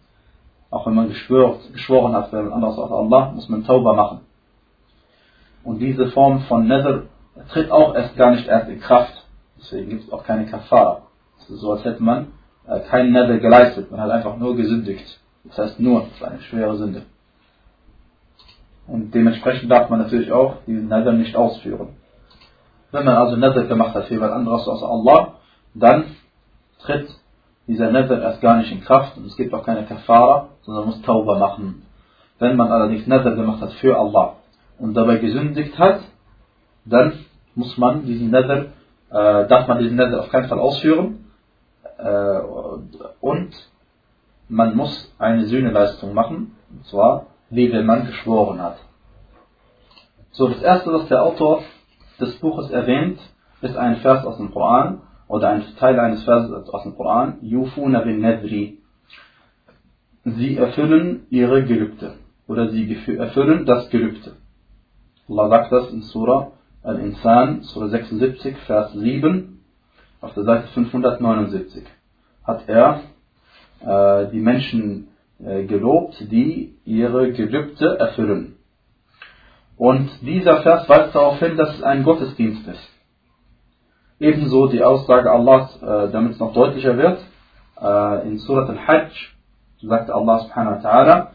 Auch 0.70 0.86
wenn 0.86 0.94
man 0.94 1.08
geschwört, 1.08 1.72
geschworen 1.72 2.14
hat, 2.14 2.32
wer 2.32 2.52
anderes 2.52 2.78
als 2.78 2.92
Allah, 2.92 3.32
muss 3.32 3.48
man 3.48 3.64
Tauber 3.64 3.94
machen. 3.94 4.20
Und 5.64 5.78
diese 5.78 6.08
Form 6.08 6.40
von 6.42 6.66
Nether 6.66 7.04
tritt 7.52 7.70
auch 7.70 7.94
erst 7.94 8.16
gar 8.16 8.32
nicht 8.32 8.46
erst 8.46 8.68
in 8.68 8.80
Kraft. 8.80 9.12
Deswegen 9.58 9.90
gibt 9.90 10.04
es 10.04 10.12
auch 10.12 10.24
keine 10.24 10.46
Kafara. 10.46 11.02
Es 11.40 11.50
ist 11.50 11.60
so, 11.60 11.72
als 11.72 11.84
hätte 11.84 12.02
man 12.02 12.28
äh, 12.66 12.80
keinen 12.80 13.12
Nether 13.12 13.38
geleistet. 13.38 13.90
Man 13.90 14.00
hat 14.00 14.10
einfach 14.10 14.36
nur 14.36 14.56
gesündigt. 14.56 15.20
Das 15.44 15.58
heißt 15.58 15.80
nur, 15.80 16.02
das 16.02 16.12
ist 16.12 16.24
eine 16.24 16.40
schwere 16.40 16.76
Sünde. 16.76 17.02
Und 18.86 19.14
dementsprechend 19.14 19.70
darf 19.70 19.88
man 19.90 20.00
natürlich 20.00 20.32
auch 20.32 20.56
diesen 20.66 20.88
Nether 20.88 21.12
nicht 21.12 21.36
ausführen. 21.36 21.90
Wenn 22.90 23.04
man 23.04 23.14
also 23.14 23.36
Nether 23.36 23.64
gemacht 23.64 23.94
hat 23.94 24.06
für 24.06 24.14
jemand 24.14 24.32
anderes 24.32 24.66
außer 24.66 24.88
Allah, 24.88 25.34
dann 25.74 26.16
tritt 26.80 27.08
dieser 27.68 27.92
Nether 27.92 28.20
erst 28.20 28.40
gar 28.40 28.56
nicht 28.56 28.72
in 28.72 28.80
Kraft 28.80 29.16
und 29.16 29.26
es 29.26 29.36
gibt 29.36 29.54
auch 29.54 29.64
keine 29.64 29.84
Kafara, 29.84 30.48
sondern 30.62 30.86
muss 30.86 31.00
Tauber 31.02 31.38
machen. 31.38 31.82
Wenn 32.40 32.56
man 32.56 32.72
allerdings 32.72 33.06
Nether 33.06 33.36
gemacht 33.36 33.60
hat 33.60 33.72
für 33.74 33.96
Allah 33.96 34.39
und 34.80 34.94
dabei 34.94 35.18
gesündigt 35.18 35.78
hat, 35.78 36.00
dann 36.84 37.12
muss 37.54 37.76
man 37.76 38.06
diesen 38.06 38.30
Nether, 38.30 38.66
äh, 39.10 39.46
darf 39.46 39.68
man 39.68 39.78
diesen 39.78 39.96
Nether 39.96 40.20
auf 40.20 40.30
keinen 40.30 40.48
Fall 40.48 40.58
ausführen 40.58 41.26
äh, 41.98 42.40
und 43.20 43.50
man 44.48 44.76
muss 44.76 45.14
eine 45.18 45.46
Sühneleistung 45.46 46.14
machen, 46.14 46.56
und 46.70 46.84
zwar, 46.86 47.26
wie 47.50 47.72
wenn 47.72 47.86
man 47.86 48.06
geschworen 48.06 48.60
hat. 48.60 48.78
So, 50.32 50.48
das 50.48 50.62
erste, 50.62 50.92
was 50.92 51.08
der 51.08 51.22
Autor 51.22 51.62
des 52.18 52.36
Buches 52.40 52.70
erwähnt, 52.70 53.20
ist 53.62 53.76
ein 53.76 53.96
Vers 53.96 54.24
aus 54.24 54.38
dem 54.38 54.50
Koran 54.52 55.02
oder 55.28 55.50
ein 55.50 55.64
Teil 55.78 55.98
eines 56.00 56.24
Verses 56.24 56.68
aus 56.68 56.82
dem 56.82 56.96
Koran, 56.96 57.38
Yufuna 57.42 58.00
bin 58.00 58.20
Nadri. 58.20 58.78
Sie 60.24 60.56
erfüllen 60.56 61.26
ihre 61.30 61.64
Gelübde 61.64 62.14
oder 62.46 62.70
sie 62.70 62.96
erfüllen 63.16 63.64
das 63.66 63.90
Gelübde. 63.90 64.36
Allah 65.30 65.48
sagt 65.48 65.72
das 65.72 65.90
in 65.90 66.02
Surah 66.02 66.50
Al-Insan, 66.82 67.62
Surah 67.62 67.88
76, 67.88 68.56
Vers 68.66 68.92
7, 68.94 69.60
auf 70.20 70.34
der 70.34 70.42
Seite 70.42 70.66
579. 70.74 71.84
Hat 72.42 72.68
er 72.68 73.02
äh, 73.80 74.30
die 74.32 74.40
Menschen 74.40 75.08
äh, 75.38 75.64
gelobt, 75.64 76.16
die 76.32 76.74
ihre 76.84 77.30
Gelübde 77.32 77.96
erfüllen. 77.98 78.56
Und 79.76 80.10
dieser 80.22 80.62
Vers 80.62 80.88
weist 80.88 81.14
darauf 81.14 81.38
hin, 81.38 81.56
dass 81.56 81.76
es 81.76 81.82
ein 81.84 82.02
Gottesdienst 82.02 82.66
ist. 82.66 82.88
Ebenso 84.18 84.66
die 84.66 84.82
Aussage 84.82 85.30
Allahs, 85.30 85.80
äh, 85.80 86.10
damit 86.10 86.32
es 86.32 86.40
noch 86.40 86.52
deutlicher 86.52 86.98
wird, 86.98 87.20
äh, 87.80 88.28
in 88.28 88.38
Surat 88.38 88.68
al-Hajj 88.68 89.12
sagt 89.80 90.10
Allah 90.10 90.40
subhanahu 90.40 90.82
wa 90.82 90.90
ta'ala, 90.90 91.26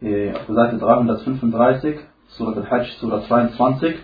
äh, 0.00 0.32
auf 0.32 0.46
der 0.46 0.54
Seite 0.54 0.78
335, 0.78 1.98
Surat 2.36 2.56
al-Hajj, 2.56 2.86
Surat 3.00 3.24
22, 3.24 3.94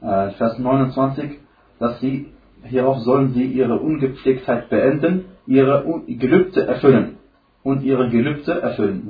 äh, 0.00 0.30
Vers 0.30 0.58
29, 0.58 1.38
dass 1.78 2.00
sie, 2.00 2.32
hierauf 2.64 2.98
sollen 3.00 3.34
sie 3.34 3.44
ihre 3.44 3.78
Ungepflegtheit 3.78 4.70
beenden, 4.70 5.26
ihre 5.46 6.02
Gelübde 6.06 6.66
erfüllen 6.66 7.18
und 7.62 7.82
ihre 7.82 8.08
Gelübde 8.08 8.60
erfüllen. 8.62 9.08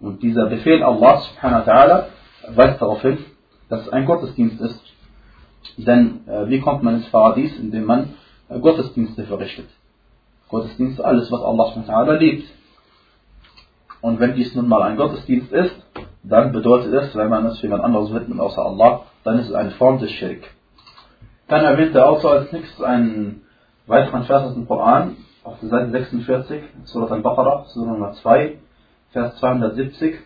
Und 0.00 0.22
dieser 0.22 0.46
Befehl 0.46 0.82
Allah 0.82 1.20
subhanahu 1.20 1.66
wa 1.66 1.72
ta'ala 1.72 2.06
weist 2.54 2.82
darauf 2.82 3.00
hin, 3.02 3.18
dass 3.68 3.82
es 3.82 3.88
ein 3.90 4.04
Gottesdienst 4.04 4.60
ist. 4.60 4.80
Denn 5.78 6.26
äh, 6.26 6.48
wie 6.48 6.60
kommt 6.60 6.82
man 6.82 6.96
ins 6.96 7.08
Paradies? 7.10 7.58
Indem 7.58 7.84
man 7.86 8.10
äh, 8.48 8.58
Gottesdienste 8.58 9.24
verrichtet. 9.24 9.66
Gottesdienst 10.48 10.98
ist 10.98 11.04
alles, 11.04 11.32
was 11.32 11.42
Allah 11.42 11.72
subhanahu 11.72 11.88
wa 11.88 11.94
ta'ala 11.94 12.18
liebt. 12.18 12.48
Und 14.03 14.19
wenn 14.19 14.35
dies 14.35 14.55
nun 14.55 14.67
mal 14.67 14.81
ein 14.83 14.97
Gottesdienst 14.97 15.51
ist, 15.51 15.75
dann 16.23 16.51
bedeutet 16.51 16.93
es, 16.93 17.15
wenn 17.15 17.29
man 17.29 17.45
es 17.47 17.59
für 17.59 17.67
jemand 17.67 17.83
anderes 17.83 18.13
widmet 18.13 18.39
außer 18.39 18.65
Allah, 18.65 19.01
dann 19.23 19.39
ist 19.39 19.49
es 19.49 19.53
eine 19.53 19.71
Form 19.71 19.99
des 19.99 20.11
Schirk. 20.11 20.43
Dann 21.47 21.65
erwähnt 21.65 21.95
der 21.95 22.07
Autor 22.07 22.33
als 22.33 22.51
nächstes 22.51 22.81
einen 22.83 23.43
weiteren 23.87 24.23
Vers 24.23 24.43
aus 24.43 24.53
dem 24.53 24.67
Koran, 24.67 25.17
auf 25.43 25.59
der 25.61 25.69
Seite 25.69 25.91
46, 25.91 26.63
Surat 26.85 27.11
al-Baqarah, 27.11 27.65
Surah 27.67 27.91
Nummer 27.91 28.13
2, 28.13 28.59
Vers 29.11 29.35
270. 29.37 30.19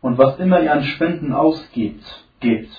Und 0.00 0.18
was 0.18 0.38
immer 0.38 0.60
ihr 0.60 0.72
an 0.72 0.82
Spenden 0.82 1.32
ausgibt, 1.32 2.04
gebt, 2.40 2.72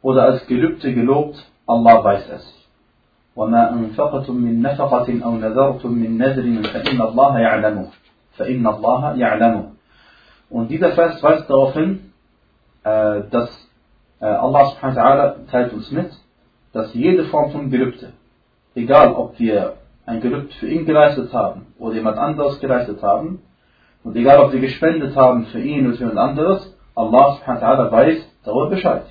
oder 0.00 0.22
als 0.22 0.46
Gelübde 0.46 0.94
gelobt, 0.94 1.44
Allah 1.66 2.04
weiß 2.04 2.28
es. 2.30 2.58
وما 3.38 3.72
أنفقتم 3.72 4.34
من 4.34 4.62
نفقة 4.62 5.24
أو 5.24 5.36
نذرتم 5.36 5.92
من 5.92 6.18
نذر 6.18 6.68
فإن 6.68 7.00
الله 7.00 7.38
يعلمه 7.38 7.86
فإن 8.36 8.66
الله 8.66 9.16
يعلمه 9.16 9.64
Und 10.50 10.70
dieser 10.70 10.92
Vers 10.92 11.22
weist 11.22 11.48
darauf 11.50 11.74
hin, 11.74 12.12
äh, 12.82 13.22
dass 13.30 13.50
äh, 14.20 14.24
Allah 14.24 14.70
subhanahu 14.70 14.96
wa 14.96 15.02
ta'ala 15.02 15.34
teilt 15.50 15.72
uns 15.74 15.90
mit, 15.90 16.10
dass 16.72 16.94
jede 16.94 17.24
Form 17.26 17.50
von 17.50 17.70
Gelübde, 17.70 18.12
egal 18.74 19.12
ob 19.14 19.38
wir 19.38 19.74
ein 20.06 20.20
Gelübde 20.20 20.54
für 20.54 20.68
ihn 20.68 20.86
geleistet 20.86 21.32
haben 21.34 21.66
oder 21.78 21.94
jemand 21.94 22.16
anderes 22.16 22.60
geleistet 22.60 23.02
haben, 23.02 23.42
und 24.04 24.16
egal 24.16 24.40
ob 24.40 24.52
wir 24.52 24.60
gespendet 24.60 25.14
haben 25.16 25.46
für 25.46 25.60
ihn 25.60 25.86
oder 25.86 25.96
für 25.96 26.04
jemand 26.04 26.18
anderes, 26.18 26.74
Allah 26.94 27.36
subhanahu 27.36 27.60
wa 27.60 27.68
ta'ala 27.68 27.92
weiß 27.92 28.18
darüber 28.44 28.70
Bescheid. 28.70 29.04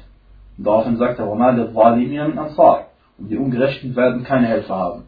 Und 0.58 0.66
daraufhin 0.66 0.98
sagt 0.98 1.20
er, 1.20 1.28
وَمَا 1.28 1.52
لِلظَّالِمِينَ 1.52 2.34
مِنْ 2.34 2.40
أَنصَارٍ 2.40 2.80
Und 3.20 3.30
die 3.30 3.38
Ungerechten 3.38 3.96
werden 3.96 4.24
keine 4.24 4.48
Helfer 4.48 4.76
haben. 4.76 5.04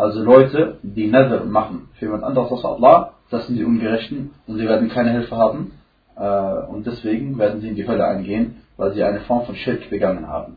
Also 0.00 0.22
Leute, 0.22 0.78
die 0.82 1.08
Nether 1.08 1.44
machen 1.44 1.90
für 1.98 2.06
jemand 2.06 2.24
anderes 2.24 2.50
als 2.50 2.64
Allah, 2.64 3.12
das 3.28 3.46
sind 3.46 3.56
die 3.56 3.64
Ungerechten 3.64 4.30
und 4.46 4.56
sie 4.56 4.66
werden 4.66 4.88
keine 4.88 5.10
Hilfe 5.10 5.36
haben. 5.36 5.72
Äh, 6.16 6.70
und 6.72 6.86
deswegen 6.86 7.36
werden 7.36 7.60
sie 7.60 7.68
in 7.68 7.74
die 7.74 7.86
Hölle 7.86 8.06
eingehen, 8.06 8.62
weil 8.78 8.94
sie 8.94 9.04
eine 9.04 9.20
Form 9.20 9.44
von 9.44 9.56
Schirk 9.56 9.90
begangen 9.90 10.26
haben. 10.26 10.56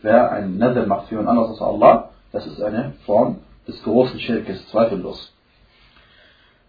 Wer 0.00 0.32
ein 0.32 0.56
Nether 0.56 0.86
macht 0.86 1.08
für 1.08 1.16
jemand 1.16 1.28
anderes 1.28 1.50
als 1.50 1.60
Allah, 1.60 2.08
das 2.32 2.46
ist 2.46 2.62
eine 2.62 2.94
Form 3.04 3.40
des 3.66 3.82
großen 3.82 4.20
Schirkes, 4.20 4.66
zweifellos. 4.70 5.34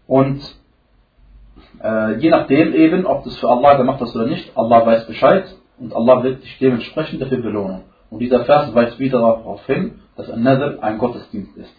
Und 0.05 0.41
äh, 1.81 2.17
je 2.17 2.31
nachdem 2.31 2.73
eben, 2.73 3.05
ob 3.05 3.23
das 3.23 3.37
für 3.37 3.47
Allah 3.47 3.77
gemacht 3.77 4.01
ist 4.01 4.13
oder 4.13 4.25
nicht, 4.25 4.57
Allah 4.57 4.85
weiß 4.85 5.07
Bescheid 5.07 5.45
und 5.79 5.95
Allah 5.95 6.21
wird 6.21 6.43
dich 6.43 6.59
dementsprechend 6.59 7.21
dafür 7.21 7.41
belohnen. 7.41 7.83
Und 8.09 8.19
dieser 8.19 8.43
Vers 8.43 8.75
weist 8.75 8.99
wieder 8.99 9.19
darauf 9.19 9.65
hin, 9.67 10.01
dass 10.17 10.29
ein 10.29 10.43
Nether 10.43 10.83
ein 10.83 10.97
Gottesdienst 10.97 11.55
ist. 11.55 11.73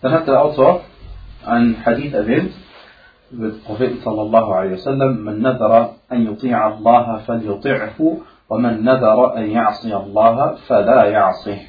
Dann 0.00 0.12
hat 0.12 0.28
der 0.28 0.42
Autor 0.42 0.82
einen 1.44 1.84
Hadith 1.84 2.12
erwähnt, 2.12 2.52
über 3.30 3.48
den 3.48 3.60
Propheten 3.62 4.00
sallallahu 4.02 4.52
alaihi 4.52 4.72
wasallam, 4.74 5.24
man 5.24 5.40
nadara 5.40 5.96
an 6.08 6.26
yuti'a 6.26 6.76
Allah 6.76 7.20
falyuti'hu 7.26 8.22
wa 8.48 8.58
man 8.58 8.82
nadara 8.84 9.34
an 9.34 9.50
ya'si 9.50 9.92
Allah 9.92 10.56
fala 10.66 11.06
ya'sih. 11.06 11.60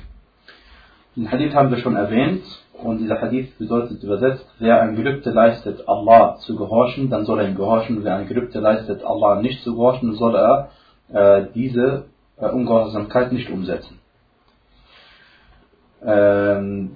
Den 1.15 1.31
Hadith 1.31 1.53
haben 1.55 1.71
wir 1.71 1.79
schon 1.79 1.95
erwähnt 1.95 2.43
und 2.83 2.99
dieser 2.99 3.19
Hadith 3.19 3.57
bedeutet 3.57 4.03
übersetzt, 4.03 4.45
wer 4.59 4.81
ein 4.81 4.95
Gelübde 4.95 5.31
leistet, 5.31 5.87
Allah 5.87 6.37
zu 6.37 6.55
gehorchen, 6.55 7.09
dann 7.09 7.25
soll 7.25 7.39
er 7.39 7.49
ihm 7.49 7.55
gehorchen. 7.55 8.03
Wer 8.03 8.15
ein 8.15 8.27
Gelübde 8.27 8.59
leistet, 8.59 9.03
Allah 9.03 9.41
nicht 9.41 9.63
zu 9.63 9.73
gehorchen, 9.73 10.13
soll 10.13 10.35
er 10.35 10.69
äh, 11.11 11.47
diese 11.53 12.05
äh, 12.37 12.45
Ungehorsamkeit 12.47 13.33
nicht 13.33 13.49
umsetzen. 13.49 13.99
Ähm, 16.05 16.91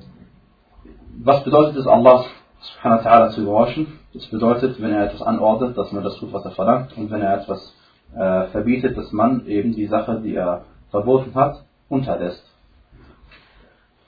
was 1.20 1.44
bedeutet 1.44 1.78
es, 1.78 1.88
Allah 1.88 2.26
subhanahu 2.62 3.04
wa 3.04 3.10
ta'ala 3.10 3.30
zu 3.30 3.44
gehorchen? 3.44 4.00
Das 4.14 4.26
bedeutet, 4.28 4.82
wenn 4.82 4.92
er 4.92 5.06
etwas 5.06 5.22
anordnet, 5.22 5.78
dass 5.78 5.92
man 5.92 6.04
das 6.04 6.16
tut, 6.18 6.32
was 6.34 6.46
er 6.46 6.52
verlangt, 6.52 6.96
und 6.98 7.12
wenn 7.12 7.22
er 7.22 7.42
etwas 7.42 7.76
äh, 8.16 8.48
verbietet, 8.48 8.98
dass 8.98 9.12
man 9.12 9.46
eben 9.48 9.74
die 9.74 9.88
Sache, 9.88 10.22
die 10.24 10.36
er 10.36 10.66
verboten 10.92 11.34
hat, 11.36 11.64
unterlässt. 11.90 12.46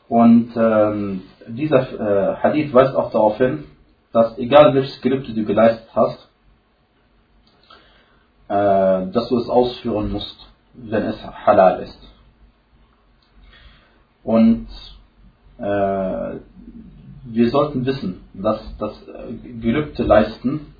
Und 0.08 0.52
ähm, 0.56 1.24
dieser 1.48 1.82
äh, 2.00 2.36
Hadith 2.38 2.74
weist 2.74 2.96
auch 2.96 3.12
darauf 3.12 3.38
hin, 3.38 3.66
dass 4.12 4.38
egal 4.38 4.74
welches 4.74 5.02
Gelübde 5.02 5.34
du 5.34 5.46
geleistet 5.46 5.90
hast, 5.96 6.30
äh, 8.48 9.12
dass 9.12 9.30
du 9.30 9.38
es 9.38 9.50
ausführen 9.50 10.12
musst, 10.12 10.48
wenn 10.74 11.04
es 11.04 11.18
halal 11.46 11.82
ist. 11.82 12.00
Und 14.24 14.68
äh, 15.58 16.40
wir 17.26 17.50
sollten 17.50 17.86
wissen, 17.86 18.22
dass 18.34 18.62
das 18.78 18.94
Gelübde 19.44 20.04
leisten 20.04 20.74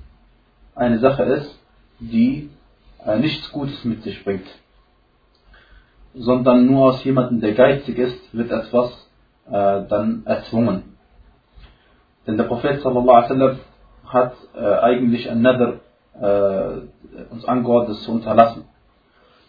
eine 0.74 0.98
Sache 1.00 1.24
ist, 1.24 1.58
die 1.98 2.50
äh, 3.04 3.18
nichts 3.18 3.50
Gutes 3.50 3.84
mit 3.84 4.02
sich 4.02 4.22
bringt, 4.24 4.46
sondern 6.14 6.66
nur 6.66 6.86
aus 6.86 7.04
jemandem, 7.04 7.40
der 7.40 7.54
geizig 7.54 7.98
ist, 7.98 8.34
wird 8.34 8.50
etwas 8.50 8.90
äh, 9.46 9.82
dann 9.88 10.22
erzwungen. 10.24 10.96
Denn 12.26 12.36
der 12.36 12.44
Prophet 12.44 12.80
sallallahu 12.80 13.16
alaihi 13.16 13.30
wasallam 13.30 13.58
hat 14.06 14.34
äh, 14.54 14.78
eigentlich 14.80 15.28
ein 15.30 15.42
Nether 15.42 15.80
äh, 16.20 17.30
uns 17.30 17.44
angeordnet, 17.44 17.96
zu 17.98 18.12
unterlassen. 18.12 18.64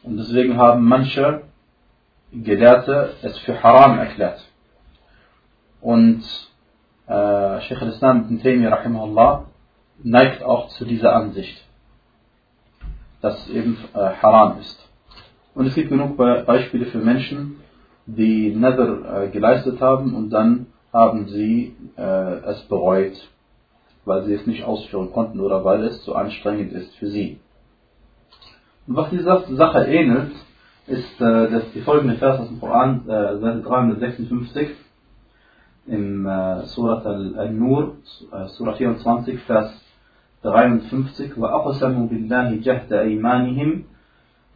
Und 0.04 0.18
deswegen 0.18 0.58
haben 0.58 0.84
manche 0.84 1.44
Gelehrte 2.32 3.14
es 3.22 3.38
für 3.40 3.62
haram 3.62 4.00
erklärt. 4.00 4.42
Und 5.82 6.24
äh, 7.08 7.62
Sheikh 7.62 7.82
al-Islam 7.82 8.26
ibn 8.26 8.42
Taymiyyah 8.42 8.76
rahimahullah 8.76 9.46
neigt 10.04 10.44
auch 10.44 10.70
zu 10.70 10.86
dieser 10.86 11.16
Ansicht, 11.16 11.64
dass 13.22 13.40
es 13.40 13.50
eben 13.50 13.78
äh, 13.94 13.98
haram 13.98 14.60
ist. 14.60 14.78
Und 15.56 15.66
es 15.68 15.76
gibt 15.76 15.90
genug 15.90 16.18
Be 16.18 16.44
Beispiele 16.46 16.86
für 16.88 17.00
Menschen, 17.00 17.58
die 18.06 18.54
Nether 18.56 19.24
äh, 19.24 19.30
geleistet 19.30 19.82
haben 19.82 20.16
und 20.16 20.30
dann 20.30 20.68
haben 20.94 21.28
sie 21.28 21.76
äh, 21.98 22.02
es 22.02 22.62
bereut, 22.64 23.18
weil 24.06 24.24
sie 24.26 24.34
es 24.34 24.46
nicht 24.46 24.64
ausführen 24.64 25.12
konnten 25.12 25.40
oder 25.40 25.66
weil 25.66 25.84
es 25.84 26.02
zu 26.04 26.16
anstrengend 26.16 26.74
ist 26.74 26.96
für 26.96 27.08
sie. 27.08 27.40
Und 28.88 28.96
was 28.96 29.10
diese 29.10 29.56
Sache 29.56 29.86
ähnelt, 29.86 30.32
ist 30.88 31.20
äh, 31.20 31.52
dass 31.52 31.72
die 31.74 31.82
folgende 31.82 32.16
Vers 32.16 32.40
aus 32.40 32.48
dem 32.48 32.60
Koran, 32.60 33.08
äh, 33.08 33.38
Seite 33.40 33.62
356, 33.62 34.70
im 35.87 36.27
äh, 36.27 36.63
Surat 36.67 37.05
Al-Nur, 37.07 37.97
äh, 38.33 38.47
Surah 38.49 38.75
24, 38.75 39.41
Vers 39.41 39.73
53, 40.43 41.37
وَأَقْسَمُوا 41.37 42.09
بِاللَّهِ 42.09 42.61
جَهْدَ 42.63 42.93
أَيْمَانِهِمْ 42.93 43.85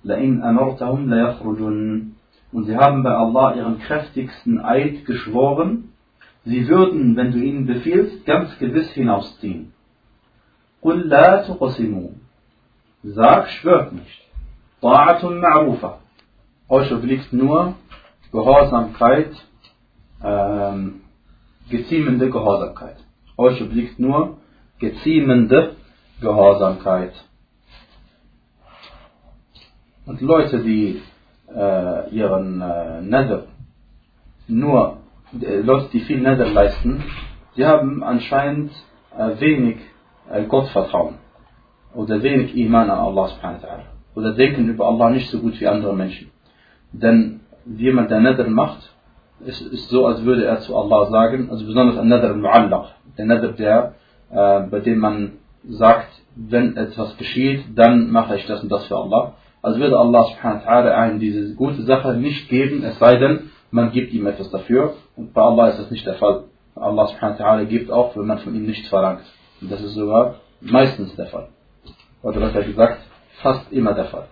لَإِنْ 0.05 0.43
أَمَرْتَهُمْ 0.43 1.09
لَيَخْرُجُنَّ 1.13 2.13
Und 2.53 2.65
sie 2.65 2.77
haben 2.77 3.03
bei 3.03 3.15
Allah 3.15 3.55
ihren 3.57 3.79
kräftigsten 3.79 4.61
Eid 4.61 5.05
geschworen, 5.05 5.93
sie 6.45 6.69
würden, 6.69 7.17
wenn 7.17 7.33
du 7.33 7.39
ihnen 7.39 7.67
befiehlst, 7.67 8.25
ganz 8.25 8.57
gewiss 8.59 8.91
hinausziehen. 8.93 9.73
قُلْ 10.83 11.09
لَا 11.09 11.47
تُقْسِمُوا 11.47 12.11
Sag, 13.03 13.49
schwört 13.51 13.93
nicht. 13.93 14.23
طَاعَةٌ 14.83 15.23
مَعْرُوفَةٌ 15.31 15.99
Euch 16.69 16.93
obliegt 16.93 17.33
nur 17.33 17.75
Gehorsamkeit, 18.33 19.31
ähm, 20.23 21.01
geziemende 21.72 22.30
Gehorsamkeit. 22.30 22.98
Euch 23.38 23.62
obliegt 23.62 24.00
nur 24.00 24.38
geziemende 24.80 25.76
Gehorsamkeit. 26.22 27.14
Und 30.06 30.22
Leute, 30.22 30.60
die 30.60 31.02
äh, 31.56 32.10
ihren 32.10 32.62
äh, 32.62 33.02
Nether 33.02 33.46
nur, 34.48 34.98
äh, 35.40 35.62
Leute, 35.62 35.90
die 35.94 36.02
viel 36.02 36.22
Nether 36.22 36.50
leisten, 36.50 37.04
die 37.56 37.66
haben 37.66 38.04
anscheinend 38.04 38.72
äh, 39.18 39.40
wenig 39.40 39.78
äh, 40.30 40.44
Gottvertrauen 40.46 41.16
oder 41.94 42.22
wenig 42.22 42.56
Iman 42.56 42.90
an 42.90 43.00
Allah 43.00 43.28
subhanahu 43.28 43.62
wa 43.62 43.68
ta'ala 43.68 43.92
oder 44.16 44.34
denken 44.34 44.70
über 44.70 44.88
Allah 44.88 45.10
nicht 45.10 45.30
so 45.30 45.40
gut 45.40 45.60
wie 45.60 45.68
andere 45.68 45.96
Menschen. 45.96 46.32
Denn 46.92 47.42
jemand, 47.66 48.12
der 48.12 48.20
Nether 48.20 48.50
macht, 48.50 48.91
es 49.46 49.62
ist 49.62 49.90
so, 49.90 50.06
als 50.06 50.24
würde 50.24 50.46
er 50.46 50.60
zu 50.60 50.76
Allah 50.76 51.10
sagen, 51.10 51.50
also 51.50 51.66
besonders 51.66 51.98
ein 51.98 52.08
Nadr 52.08 52.30
al-Mu'allaq, 52.30 52.86
der 53.18 53.26
Nadr, 53.26 53.54
der, 53.54 53.96
äh, 54.32 54.62
bei 54.70 54.80
dem 54.80 55.00
man 55.00 55.34
sagt, 55.68 56.10
wenn 56.36 56.78
etwas 56.78 57.18
geschieht, 57.18 57.66
dann 57.76 58.12
mache 58.12 58.36
ich 58.36 58.46
das 58.46 58.64
und 58.64 58.72
das 58.72 58.86
für 58.86 58.98
Allah. 58.98 59.34
Also 59.62 59.80
würde 59.80 59.98
Allah 59.98 60.24
subhanahu 60.24 60.66
wa 60.66 60.92
einem 60.96 61.20
diese 61.20 61.54
gute 61.56 61.84
Sache 61.84 62.16
nicht 62.16 62.50
geben, 62.50 62.84
es 62.84 62.98
sei 63.00 63.18
denn, 63.18 63.52
man 63.70 63.92
gibt 63.92 64.12
ihm 64.14 64.26
etwas 64.26 64.50
dafür. 64.50 64.96
Und 65.16 65.34
bei 65.34 65.42
Allah 65.42 65.70
ist 65.70 65.80
das 65.80 65.92
nicht 65.92 66.06
der 66.06 66.16
Fall. 66.16 66.46
Allah 66.76 67.08
subhanahu 67.08 67.40
wa 67.40 67.64
gibt 67.64 67.92
auch, 67.92 68.16
wenn 68.16 68.26
man 68.26 68.40
von 68.40 68.56
ihm 68.56 68.66
nichts 68.66 68.90
verlangt. 68.90 69.22
Und 69.62 69.72
das 69.72 69.82
ist 69.82 69.94
sogar 69.94 70.36
meistens 70.62 71.16
der 71.16 71.28
Fall. 71.28 71.50
Oder 72.24 72.42
was 72.42 72.56
er 72.56 72.64
gesagt, 72.64 73.02
fast 73.42 73.72
immer 73.72 73.94
der 73.94 74.06
Fall. 74.06 74.28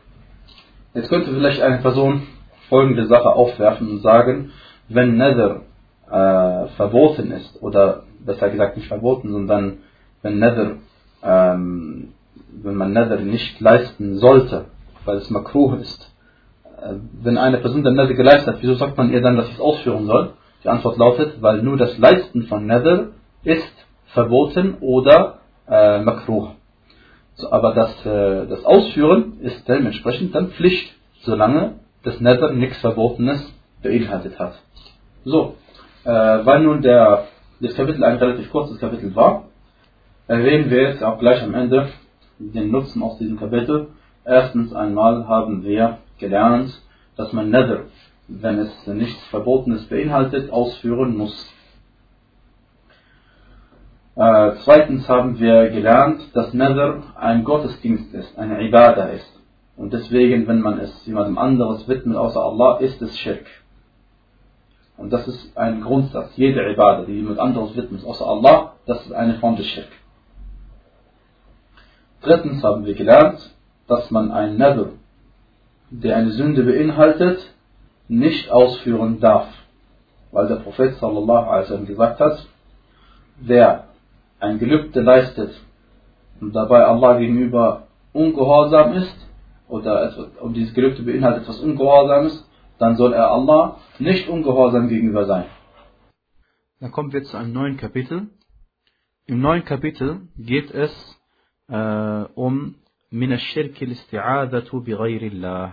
Jetzt 0.93 1.09
könnte 1.09 1.31
vielleicht 1.31 1.61
eine 1.61 1.77
Person 1.77 2.23
folgende 2.69 3.05
Sache 3.07 3.29
aufwerfen 3.29 3.89
und 3.89 4.01
sagen, 4.01 4.51
wenn 4.89 5.17
Nether 5.17 5.61
äh, 6.09 6.67
verboten 6.75 7.31
ist, 7.31 7.61
oder 7.61 8.03
besser 8.19 8.49
gesagt 8.49 8.77
nicht 8.77 8.87
verboten, 8.87 9.31
sondern 9.31 9.79
wenn 10.21 10.39
Nether, 10.39 10.77
ähm, 11.23 12.13
wenn 12.51 12.75
man 12.75 12.93
Nether 12.93 13.19
nicht 13.19 13.59
leisten 13.61 14.17
sollte, 14.17 14.65
weil 15.05 15.17
es 15.17 15.29
makruh 15.29 15.75
ist, 15.75 16.11
äh, 16.81 16.95
wenn 17.21 17.37
eine 17.37 17.59
Person 17.59 17.83
den 17.83 17.95
Nether 17.95 18.15
geleistet 18.15 18.55
hat, 18.55 18.61
wieso 18.61 18.75
sagt 18.75 18.97
man 18.97 19.11
ihr 19.11 19.21
dann, 19.21 19.37
dass 19.37 19.47
sie 19.47 19.53
es 19.53 19.61
ausführen 19.61 20.07
soll? 20.07 20.33
Die 20.63 20.69
Antwort 20.69 20.97
lautet, 20.97 21.41
weil 21.41 21.61
nur 21.61 21.77
das 21.77 21.97
Leisten 21.97 22.43
von 22.43 22.65
Nether 22.65 23.09
ist 23.43 23.73
verboten 24.07 24.77
oder 24.81 25.39
äh, 25.69 25.99
makruh. 26.01 26.49
So, 27.35 27.51
aber 27.51 27.73
das, 27.73 28.05
äh, 28.05 28.47
das 28.47 28.65
Ausführen 28.65 29.39
ist 29.41 29.67
dementsprechend 29.67 30.35
dann 30.35 30.49
Pflicht, 30.49 30.93
solange 31.21 31.75
das 32.03 32.19
Nether 32.19 32.51
nichts 32.51 32.79
Verbotenes 32.79 33.53
beinhaltet 33.81 34.39
hat. 34.39 34.55
So, 35.25 35.55
äh, 36.03 36.09
weil 36.09 36.61
nun 36.61 36.81
der, 36.81 37.25
das 37.59 37.75
Kapitel 37.75 38.03
ein 38.03 38.17
relativ 38.17 38.51
kurzes 38.51 38.79
Kapitel 38.79 39.15
war, 39.15 39.45
erwähnen 40.27 40.69
wir 40.69 40.89
jetzt 40.89 41.03
auch 41.03 41.19
gleich 41.19 41.41
am 41.43 41.53
Ende 41.53 41.89
den 42.39 42.71
Nutzen 42.71 43.03
aus 43.03 43.17
diesem 43.17 43.39
Kapitel. 43.39 43.89
Erstens 44.25 44.73
einmal 44.73 45.27
haben 45.27 45.63
wir 45.63 45.97
gelernt, 46.17 46.81
dass 47.15 47.33
man 47.33 47.49
Nether, 47.49 47.85
wenn 48.27 48.59
es 48.59 48.87
nichts 48.87 49.23
Verbotenes 49.27 49.85
beinhaltet, 49.87 50.51
ausführen 50.51 51.17
muss. 51.17 51.53
Äh, 54.15 54.51
zweitens 54.63 55.07
haben 55.07 55.39
wir 55.39 55.69
gelernt, 55.69 56.35
dass 56.35 56.53
Nether 56.53 57.03
ein 57.15 57.43
Gottesdienst 57.43 58.13
ist, 58.13 58.37
eine 58.37 58.61
Ibadah 58.67 59.09
ist. 59.09 59.39
Und 59.77 59.93
deswegen, 59.93 60.45
wenn 60.47 60.59
man 60.59 60.77
es 60.79 61.05
jemandem 61.05 61.37
anderes 61.37 61.87
widmet 61.87 62.17
außer 62.17 62.41
Allah, 62.41 62.79
ist 62.79 63.01
es 63.01 63.17
Schirk. 63.17 63.45
Und 64.99 65.11
das 65.13 65.27
ist 65.27 65.57
ein 65.57 65.81
Grundsatz. 65.81 66.31
Jede 66.35 66.71
Ibadah, 66.73 67.05
die 67.05 67.13
jemand 67.13 67.39
anderes 67.39 67.75
widmet 67.75 68.03
außer 68.03 68.27
Allah, 68.27 68.73
das 68.85 69.05
ist 69.05 69.13
eine 69.13 69.35
Form 69.35 69.55
des 69.55 69.65
Schirk. 69.65 69.87
Drittens 72.21 72.61
haben 72.63 72.85
wir 72.85 72.95
gelernt, 72.95 73.39
dass 73.87 74.11
man 74.11 74.29
ein 74.31 74.57
Nether, 74.57 74.89
der 75.89 76.17
eine 76.17 76.31
Sünde 76.31 76.63
beinhaltet, 76.63 77.39
nicht 78.09 78.51
ausführen 78.51 79.21
darf. 79.21 79.47
Weil 80.33 80.47
der 80.47 80.57
Prophet 80.57 80.95
sallallahu 80.95 81.47
alaihi 81.47 81.63
wasallam 81.63 81.85
gesagt 81.85 82.19
hat, 82.19 82.45
wer 83.39 83.85
ein 84.41 84.59
Gelübde 84.59 84.99
leistet 84.99 85.51
und 86.41 86.53
dabei 86.53 86.83
Allah 86.83 87.17
gegenüber 87.17 87.87
ungehorsam 88.11 88.93
ist, 88.93 89.15
oder 89.69 90.11
und 90.41 90.55
dieses 90.55 90.73
Gelübde 90.73 91.03
beinhaltet 91.03 91.43
etwas 91.43 91.59
Ungehorsames, 91.61 92.48
dann 92.78 92.96
soll 92.96 93.12
er 93.12 93.30
Allah 93.30 93.78
nicht 93.98 94.28
ungehorsam 94.28 94.88
gegenüber 94.88 95.26
sein. 95.26 95.46
Dann 96.80 96.90
kommen 96.90 97.12
wir 97.12 97.22
zu 97.24 97.36
einem 97.36 97.52
neuen 97.52 97.76
Kapitel. 97.76 98.28
Im 99.26 99.40
neuen 99.40 99.64
Kapitel 99.64 100.28
geht 100.36 100.70
es 100.70 100.92
äh, 101.68 102.24
um 102.34 102.76
من 103.12 103.32
الشرك 103.32 103.82
الاستعاذة 103.82 104.70
بغير 104.72 105.22
الله. 105.32 105.72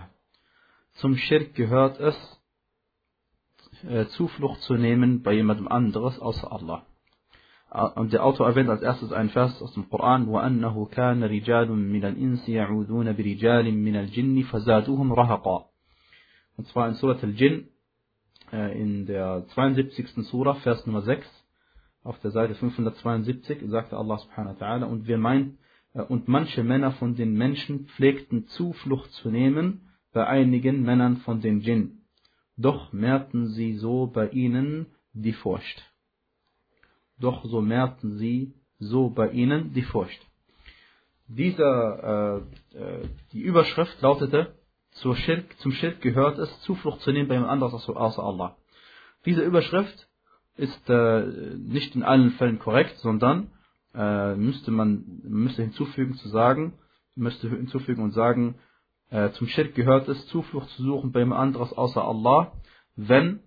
Zum 0.94 1.16
Schirk 1.16 1.54
gehört 1.54 1.98
es, 1.98 2.16
äh, 3.88 4.06
Zuflucht 4.06 4.60
zu 4.60 4.74
nehmen 4.74 5.22
bei 5.22 5.32
jemandem 5.32 5.66
anderes 5.68 6.20
außer 6.20 6.52
Allah. 6.52 6.86
Und 7.94 8.12
der 8.12 8.22
Autor 8.24 8.48
erwähnt 8.48 8.68
als 8.68 8.82
erstes 8.82 9.12
einen 9.12 9.30
Vers 9.30 9.60
aus 9.62 9.72
dem 9.72 9.88
Koran, 9.88 10.28
وَأَنَّهُ 10.28 10.88
كَانَ 10.90 11.24
رِجَالٌ 11.24 11.70
مِنَ 11.70 12.04
الْإِنسِ 12.04 12.46
يَعُوذُونَ 12.46 13.12
بِرِجَالٍ 13.12 13.72
مِنَ 13.72 13.96
الْجِنِّ 13.96 14.42
فَزَادُوهُمْ 14.42 15.12
رَهَقًا 15.12 15.65
und 16.57 16.67
zwar 16.67 16.89
in 16.89 16.95
Surat 16.95 17.23
al-Jinn, 17.23 17.69
in 18.51 19.05
der 19.05 19.45
72. 19.53 20.09
Surah, 20.25 20.55
Vers 20.55 20.85
Nummer 20.85 21.01
6, 21.01 21.27
auf 22.03 22.19
der 22.19 22.31
Seite 22.31 22.55
572, 22.55 23.59
sagte 23.69 23.97
Allah 23.97 24.17
subhanahu 24.17 24.59
wa 24.59 24.65
ta'ala, 24.65 24.85
und 24.85 25.07
wir 25.07 25.17
meinen, 25.17 25.59
und 25.93 26.27
manche 26.27 26.63
Männer 26.63 26.91
von 26.93 27.15
den 27.15 27.33
Menschen 27.33 27.87
pflegten 27.87 28.47
Zuflucht 28.47 29.11
zu 29.13 29.29
nehmen 29.29 29.89
bei 30.13 30.25
einigen 30.25 30.83
Männern 30.83 31.17
von 31.17 31.41
den 31.41 31.61
Djinn. 31.61 32.03
Doch 32.55 32.93
mehrten 32.93 33.47
sie 33.47 33.75
so 33.77 34.07
bei 34.07 34.29
ihnen 34.29 34.87
die 35.13 35.33
Furcht 35.33 35.83
doch 37.19 37.43
so 37.45 37.61
mehrten 37.61 38.17
sie 38.17 38.53
so 38.79 39.09
bei 39.09 39.29
ihnen 39.29 39.73
die 39.73 39.81
Furcht. 39.81 40.21
Dieser, 41.27 42.43
äh, 42.73 42.77
äh, 42.77 43.09
die 43.33 43.41
Überschrift 43.41 44.01
lautete, 44.01 44.55
zur 44.97 45.15
Schirk, 45.15 45.57
zum 45.59 45.71
Schirk 45.71 46.01
gehört 46.01 46.37
es, 46.37 46.61
Zuflucht 46.61 47.01
zu 47.01 47.11
nehmen 47.11 47.27
bei 47.27 47.35
jemand 47.35 47.51
anderes 47.51 47.87
außer 47.87 48.23
Allah. 48.23 48.55
Diese 49.25 49.43
Überschrift 49.43 50.07
ist 50.55 50.89
äh, 50.89 51.25
nicht 51.57 51.95
in 51.95 52.03
allen 52.03 52.31
Fällen 52.31 52.59
korrekt, 52.59 52.97
sondern 52.97 53.51
äh, 53.93 54.35
müsste 54.35 54.71
man 54.71 55.21
müsste 55.23 55.63
hinzufügen 55.63 56.15
zu 56.15 56.29
sagen, 56.29 56.73
müsste 57.15 57.49
hinzufügen 57.49 58.03
und 58.03 58.11
sagen, 58.11 58.55
äh, 59.09 59.31
zum 59.31 59.47
Schirk 59.47 59.75
gehört 59.75 60.07
es, 60.07 60.27
Zuflucht 60.27 60.69
zu 60.71 60.83
suchen 60.83 61.11
bei 61.11 61.19
jemand 61.19 61.41
anderes 61.41 61.73
außer 61.73 62.03
Allah, 62.03 62.53
wenn 62.95 63.39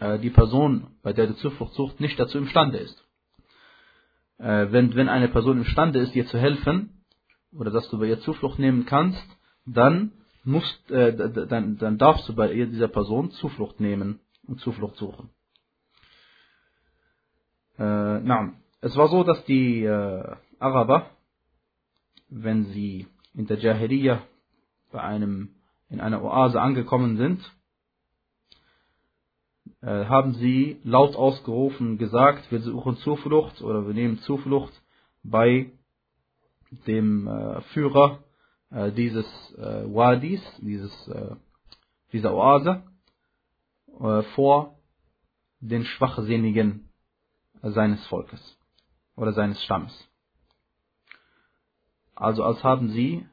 äh, 0.00 0.18
die 0.18 0.30
Person, 0.30 0.88
bei 1.02 1.12
der 1.12 1.28
du 1.28 1.36
Zuflucht 1.36 1.74
suchst, 1.74 2.00
nicht 2.00 2.18
dazu 2.18 2.38
imstande 2.38 2.78
ist. 2.78 3.04
Äh, 4.38 4.66
wenn, 4.70 4.94
wenn 4.94 5.08
eine 5.08 5.28
Person 5.28 5.58
imstande 5.58 6.00
ist, 6.00 6.14
dir 6.14 6.26
zu 6.26 6.38
helfen, 6.38 7.04
oder 7.52 7.70
dass 7.70 7.88
du 7.88 7.98
bei 7.98 8.06
ihr 8.06 8.20
Zuflucht 8.20 8.58
nehmen 8.58 8.84
kannst, 8.86 9.24
dann 9.64 10.12
musst, 10.46 10.90
äh, 10.90 11.14
dann, 11.48 11.76
dann 11.78 11.98
darfst 11.98 12.28
du 12.28 12.34
bei 12.34 12.48
dieser 12.52 12.88
Person 12.88 13.30
Zuflucht 13.32 13.80
nehmen 13.80 14.20
und 14.46 14.60
Zuflucht 14.60 14.96
suchen. 14.96 15.30
Äh, 17.78 18.52
es 18.80 18.96
war 18.96 19.08
so, 19.08 19.24
dass 19.24 19.44
die 19.46 19.82
äh, 19.82 20.36
Araber, 20.58 21.10
wenn 22.28 22.66
sie 22.66 23.06
in 23.34 23.46
der 23.46 23.58
Jahiliyyah 23.58 24.22
bei 24.92 25.00
einem, 25.00 25.56
in 25.90 26.00
einer 26.00 26.22
Oase 26.22 26.60
angekommen 26.60 27.16
sind, 27.16 27.40
äh, 29.82 30.06
haben 30.06 30.34
sie 30.34 30.80
laut 30.84 31.16
ausgerufen 31.16 31.98
gesagt, 31.98 32.50
wir 32.50 32.60
suchen 32.60 32.96
Zuflucht 32.98 33.60
oder 33.62 33.86
wir 33.86 33.94
nehmen 33.94 34.18
Zuflucht 34.20 34.72
bei 35.22 35.70
dem 36.86 37.26
äh, 37.26 37.60
Führer 37.72 38.20
äh, 38.76 38.92
dieses 38.92 39.26
äh, 39.56 39.84
Wadis, 39.94 40.42
dieses, 40.58 41.08
äh, 41.08 41.34
dieser 42.12 42.34
Oase, 42.34 42.82
äh, 44.00 44.22
vor 44.34 44.78
den 45.60 45.84
Schwachsinnigen 45.84 46.88
seines 47.62 48.04
Volkes 48.06 48.58
oder 49.16 49.32
seines 49.32 49.62
Stammes. 49.64 49.92
Also 52.14 52.44
als 52.44 52.62
haben 52.62 52.90
sie 52.90 53.26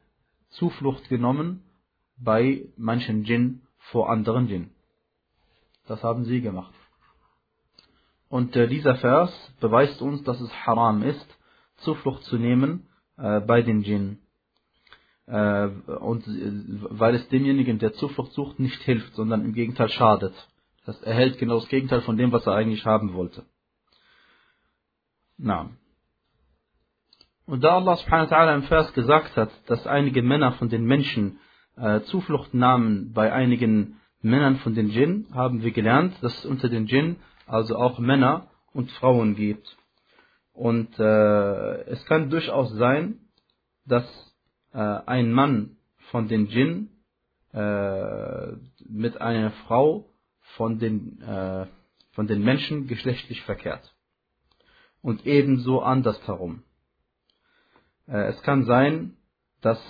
Zuflucht 0.48 1.08
genommen 1.08 1.62
bei 2.16 2.66
manchen 2.76 3.24
Djinn 3.24 3.62
vor 3.90 4.08
anderen 4.08 4.46
Djinn. 4.46 4.70
Das 5.86 6.02
haben 6.02 6.24
sie 6.24 6.40
gemacht. 6.40 6.72
Und 8.30 8.56
äh, 8.56 8.66
dieser 8.66 8.96
Vers 8.96 9.30
beweist 9.60 10.00
uns, 10.00 10.22
dass 10.22 10.40
es 10.40 10.50
haram 10.66 11.02
ist, 11.02 11.26
Zuflucht 11.76 12.22
zu 12.24 12.38
nehmen 12.38 12.88
äh, 13.18 13.40
bei 13.40 13.60
den 13.60 13.82
Djinn. 13.82 14.23
Äh, 15.26 15.66
und 15.66 16.26
äh, 16.26 16.52
weil 16.90 17.14
es 17.14 17.28
demjenigen, 17.28 17.78
der 17.78 17.94
Zuflucht 17.94 18.32
sucht, 18.32 18.58
nicht 18.60 18.82
hilft, 18.82 19.14
sondern 19.14 19.44
im 19.44 19.54
Gegenteil 19.54 19.88
schadet. 19.88 20.34
Das 20.84 20.96
heißt, 20.96 21.06
er 21.06 21.14
hält 21.14 21.38
genau 21.38 21.56
das 21.56 21.68
Gegenteil 21.68 22.02
von 22.02 22.16
dem, 22.16 22.32
was 22.32 22.46
er 22.46 22.54
eigentlich 22.54 22.84
haben 22.84 23.14
wollte. 23.14 23.44
Na. 25.38 25.70
Und 27.46 27.62
da 27.64 27.76
Allah 27.76 27.96
subhanahu 27.96 28.30
wa 28.30 28.36
ta'ala 28.36 28.54
im 28.54 28.62
Vers 28.64 28.92
gesagt 28.92 29.36
hat, 29.36 29.50
dass 29.66 29.86
einige 29.86 30.22
Männer 30.22 30.52
von 30.52 30.68
den 30.68 30.84
Menschen 30.84 31.38
äh, 31.76 32.00
Zuflucht 32.02 32.54
nahmen 32.54 33.12
bei 33.12 33.32
einigen 33.32 34.00
Männern 34.22 34.56
von 34.56 34.74
den 34.74 34.88
Djinn 34.88 35.26
haben 35.34 35.62
wir 35.62 35.70
gelernt, 35.70 36.14
dass 36.22 36.38
es 36.38 36.46
unter 36.46 36.68
den 36.68 36.86
Djinn 36.86 37.16
also 37.46 37.76
auch 37.76 37.98
Männer 37.98 38.48
und 38.72 38.90
Frauen 38.92 39.34
gibt. 39.34 39.76
Und 40.54 40.98
äh, 40.98 41.82
es 41.90 42.04
kann 42.06 42.30
durchaus 42.30 42.72
sein, 42.74 43.18
dass 43.86 44.33
äh, 44.74 44.78
ein 44.78 45.32
Mann 45.32 45.76
von 46.10 46.28
den 46.28 46.48
Djinn 46.48 46.90
äh, 47.52 48.52
mit 48.86 49.20
einer 49.20 49.52
Frau 49.66 50.10
von 50.56 50.78
den, 50.78 51.22
äh, 51.22 51.66
von 52.12 52.26
den 52.26 52.42
Menschen 52.42 52.86
geschlechtlich 52.86 53.42
verkehrt. 53.42 53.94
Und 55.00 55.26
ebenso 55.26 55.80
andersherum. 55.80 56.64
Äh, 58.06 58.28
es 58.28 58.42
kann 58.42 58.64
sein, 58.64 59.16
dass 59.60 59.80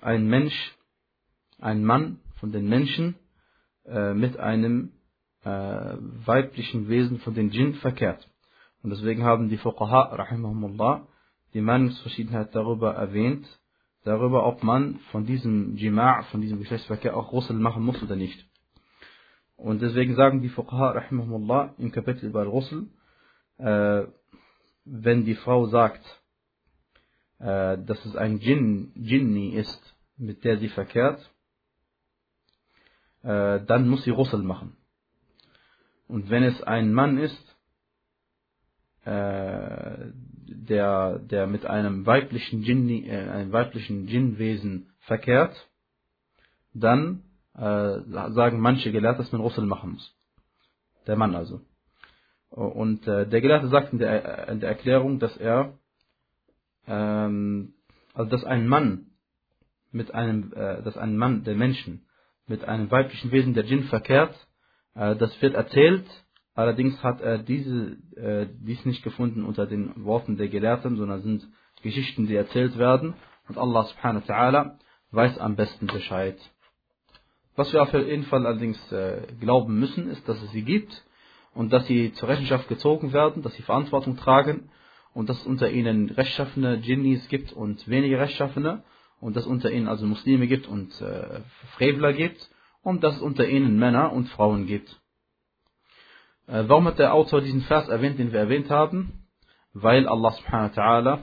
ein 0.00 0.28
Mensch, 0.28 0.76
ein 1.58 1.84
Mann 1.84 2.20
von 2.38 2.52
den 2.52 2.68
Menschen 2.68 3.16
äh, 3.84 4.14
mit 4.14 4.36
einem 4.36 4.92
äh, 5.44 5.48
weiblichen 5.48 6.88
Wesen 6.88 7.20
von 7.20 7.34
den 7.34 7.50
Djinn 7.50 7.74
verkehrt. 7.76 8.28
Und 8.82 8.90
deswegen 8.90 9.24
haben 9.24 9.48
die 9.48 9.58
Fuqaha, 9.58 10.14
rahimahumullah, 10.14 11.08
die 11.54 11.60
Meinungsverschiedenheit 11.60 12.54
darüber 12.54 12.94
erwähnt, 12.94 13.46
darüber, 14.04 14.46
ob 14.46 14.62
man 14.62 14.98
von 15.10 15.26
diesem 15.26 15.76
Jima', 15.76 16.22
von 16.30 16.40
diesem 16.40 16.58
Geschlechtsverkehr 16.58 17.16
auch 17.16 17.32
Russel 17.32 17.56
machen 17.56 17.82
muss 17.82 18.02
oder 18.02 18.16
nicht. 18.16 18.48
Und 19.56 19.82
deswegen 19.82 20.14
sagen 20.14 20.40
die 20.40 20.48
Fuqaha, 20.48 20.92
rahimahumullah, 20.92 21.74
im 21.78 21.90
Kapitel 21.90 22.26
über 22.26 22.44
Russel, 22.44 22.86
äh, 23.58 24.04
wenn 24.84 25.24
die 25.24 25.34
Frau 25.34 25.66
sagt, 25.66 26.04
äh, 27.38 27.78
dass 27.78 28.04
es 28.04 28.16
ein 28.16 28.38
Jinn, 28.38 28.92
Jinni 28.94 29.50
ist, 29.50 29.96
mit 30.16 30.44
der 30.44 30.58
sie 30.58 30.68
verkehrt, 30.68 31.30
äh, 33.22 33.60
dann 33.64 33.88
muss 33.88 34.04
sie 34.04 34.10
Russel 34.10 34.42
machen. 34.42 34.76
Und 36.06 36.30
wenn 36.30 36.42
es 36.42 36.62
ein 36.62 36.92
Mann 36.92 37.18
ist, 37.18 37.56
äh, 39.04 40.12
der, 40.48 41.18
der 41.18 41.46
mit 41.46 41.66
einem 41.66 42.06
weiblichen 42.06 42.62
Jinni, 42.62 43.06
äh, 43.08 43.28
einem 43.28 43.52
weiblichen 43.52 44.06
Djinnwesen 44.06 44.90
verkehrt, 45.00 45.68
dann 46.74 47.22
äh, 47.54 48.00
sagen 48.32 48.60
manche 48.60 48.92
Gelehrte, 48.92 49.18
dass 49.18 49.32
man 49.32 49.40
Russel 49.40 49.66
machen 49.66 49.92
muss. 49.92 50.14
Der 51.06 51.16
Mann 51.16 51.34
also. 51.34 51.60
Und 52.50 53.06
äh, 53.06 53.26
der 53.26 53.40
Gelehrte 53.40 53.68
sagt 53.68 53.92
in 53.92 53.98
der, 53.98 54.48
in 54.48 54.60
der 54.60 54.70
Erklärung, 54.70 55.18
dass 55.18 55.36
er, 55.36 55.74
ähm, 56.86 57.74
also 58.14 58.30
dass 58.30 58.44
ein 58.44 58.66
Mann 58.66 59.06
mit 59.92 60.14
einem, 60.14 60.52
äh, 60.54 60.82
dass 60.82 60.96
ein 60.96 61.16
Mann 61.16 61.44
der 61.44 61.54
Menschen 61.54 62.06
mit 62.46 62.64
einem 62.64 62.90
weiblichen 62.90 63.30
Wesen 63.32 63.54
der 63.54 63.64
Djinn 63.64 63.84
verkehrt, 63.84 64.34
äh, 64.94 65.16
das 65.16 65.40
wird 65.42 65.54
erzählt, 65.54 66.06
allerdings 66.58 67.00
hat 67.04 67.20
er 67.20 67.38
diese, 67.38 67.96
äh, 68.16 68.48
dies 68.60 68.84
nicht 68.84 69.04
gefunden 69.04 69.44
unter 69.44 69.66
den 69.66 70.04
Worten 70.04 70.36
der 70.36 70.48
Gelehrten, 70.48 70.96
sondern 70.96 71.22
sind 71.22 71.46
Geschichten, 71.82 72.26
die 72.26 72.34
erzählt 72.34 72.76
werden 72.76 73.14
und 73.48 73.56
Allah 73.56 73.84
subhanahu 73.84 74.28
wa 74.28 74.34
ta'ala 74.34 74.78
weiß 75.12 75.38
am 75.38 75.54
besten 75.54 75.86
Bescheid. 75.86 76.36
Was 77.54 77.72
wir 77.72 77.82
auf 77.82 77.92
jeden 77.92 78.24
Fall 78.24 78.44
allerdings 78.44 78.80
äh, 78.90 79.22
glauben 79.40 79.78
müssen, 79.78 80.10
ist, 80.10 80.28
dass 80.28 80.42
es 80.42 80.50
sie 80.50 80.62
gibt 80.62 81.04
und 81.54 81.72
dass 81.72 81.86
sie 81.86 82.12
zur 82.14 82.28
Rechenschaft 82.28 82.68
gezogen 82.68 83.12
werden, 83.12 83.42
dass 83.42 83.54
sie 83.54 83.62
Verantwortung 83.62 84.16
tragen 84.16 84.70
und 85.14 85.28
dass 85.28 85.40
es 85.40 85.46
unter 85.46 85.70
ihnen 85.70 86.10
rechtschaffene 86.10 86.78
Djinnis 86.78 87.28
gibt 87.28 87.52
und 87.52 87.86
wenige 87.88 88.18
rechtschaffene 88.18 88.82
und 89.20 89.36
dass 89.36 89.44
es 89.44 89.50
unter 89.50 89.70
ihnen 89.70 89.86
also 89.86 90.06
Muslime 90.06 90.48
gibt 90.48 90.66
und 90.66 91.00
äh, 91.00 91.40
Frevler 91.76 92.12
gibt 92.12 92.50
und 92.82 93.04
dass 93.04 93.16
es 93.16 93.22
unter 93.22 93.48
ihnen 93.48 93.78
Männer 93.78 94.12
und 94.12 94.28
Frauen 94.28 94.66
gibt. 94.66 95.00
Äh, 96.48 96.64
warum 96.66 96.86
hat 96.86 96.98
der 96.98 97.14
Autor 97.14 97.42
diesen 97.42 97.60
Vers 97.62 97.88
erwähnt, 97.88 98.18
den 98.18 98.32
wir 98.32 98.40
erwähnt 98.40 98.70
haben? 98.70 99.28
Weil 99.74 100.08
Allah 100.08 100.32
subhanahu 100.32 100.76
wa 100.76 100.82
ta'ala 100.82 101.18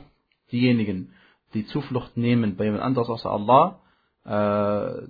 diejenigen, 0.52 1.14
die 1.54 1.66
Zuflucht 1.66 2.16
nehmen 2.16 2.56
bei 2.56 2.66
jemand 2.66 2.84
anderes 2.84 3.10
außer 3.10 3.32
Allah, 3.32 3.82
äh, 4.24 5.08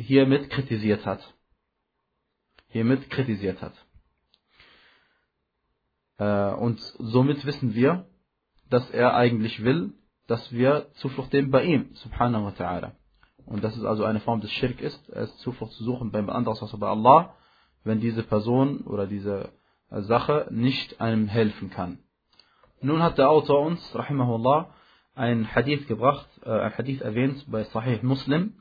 hiermit 0.00 0.50
kritisiert 0.50 1.06
hat. 1.06 1.34
Hiermit 2.68 3.08
kritisiert 3.10 3.62
hat. 3.62 3.74
Äh, 6.18 6.54
und 6.56 6.80
somit 6.98 7.44
wissen 7.46 7.74
wir, 7.74 8.06
dass 8.70 8.90
er 8.90 9.14
eigentlich 9.14 9.62
will, 9.62 9.92
dass 10.26 10.50
wir 10.50 10.88
Zuflucht 10.94 11.32
nehmen 11.32 11.50
bei 11.50 11.62
ihm, 11.64 11.94
subhanahu 11.94 12.46
wa 12.46 12.50
ta'ala. 12.50 12.92
Und 13.46 13.62
dass 13.62 13.76
es 13.76 13.84
also 13.84 14.04
eine 14.04 14.20
Form 14.20 14.40
des 14.40 14.50
Schirk 14.50 14.80
ist, 14.80 15.08
es 15.10 15.36
Zuflucht 15.38 15.72
zu 15.72 15.84
suchen 15.84 16.10
beim 16.10 16.28
anderes 16.28 16.60
außer 16.62 16.78
bei 16.78 16.88
Allah, 16.88 17.36
wenn 17.84 18.00
diese 18.00 18.22
Person 18.22 18.82
oder 18.82 19.06
diese 19.06 19.50
Sache 19.90 20.46
nicht 20.50 21.00
einem 21.00 21.28
helfen 21.28 21.70
kann. 21.70 21.98
Nun 22.80 23.02
hat 23.02 23.18
der 23.18 23.30
Autor 23.30 23.60
uns, 23.66 23.80
rahimahullah, 23.94 24.70
ein 25.14 25.54
Hadith 25.54 25.86
gebracht, 25.86 26.26
äh, 26.44 26.50
ein 26.50 26.76
Hadith 26.76 27.00
erwähnt 27.00 27.44
bei 27.48 27.64
Sahih 27.64 28.00
Muslim, 28.02 28.54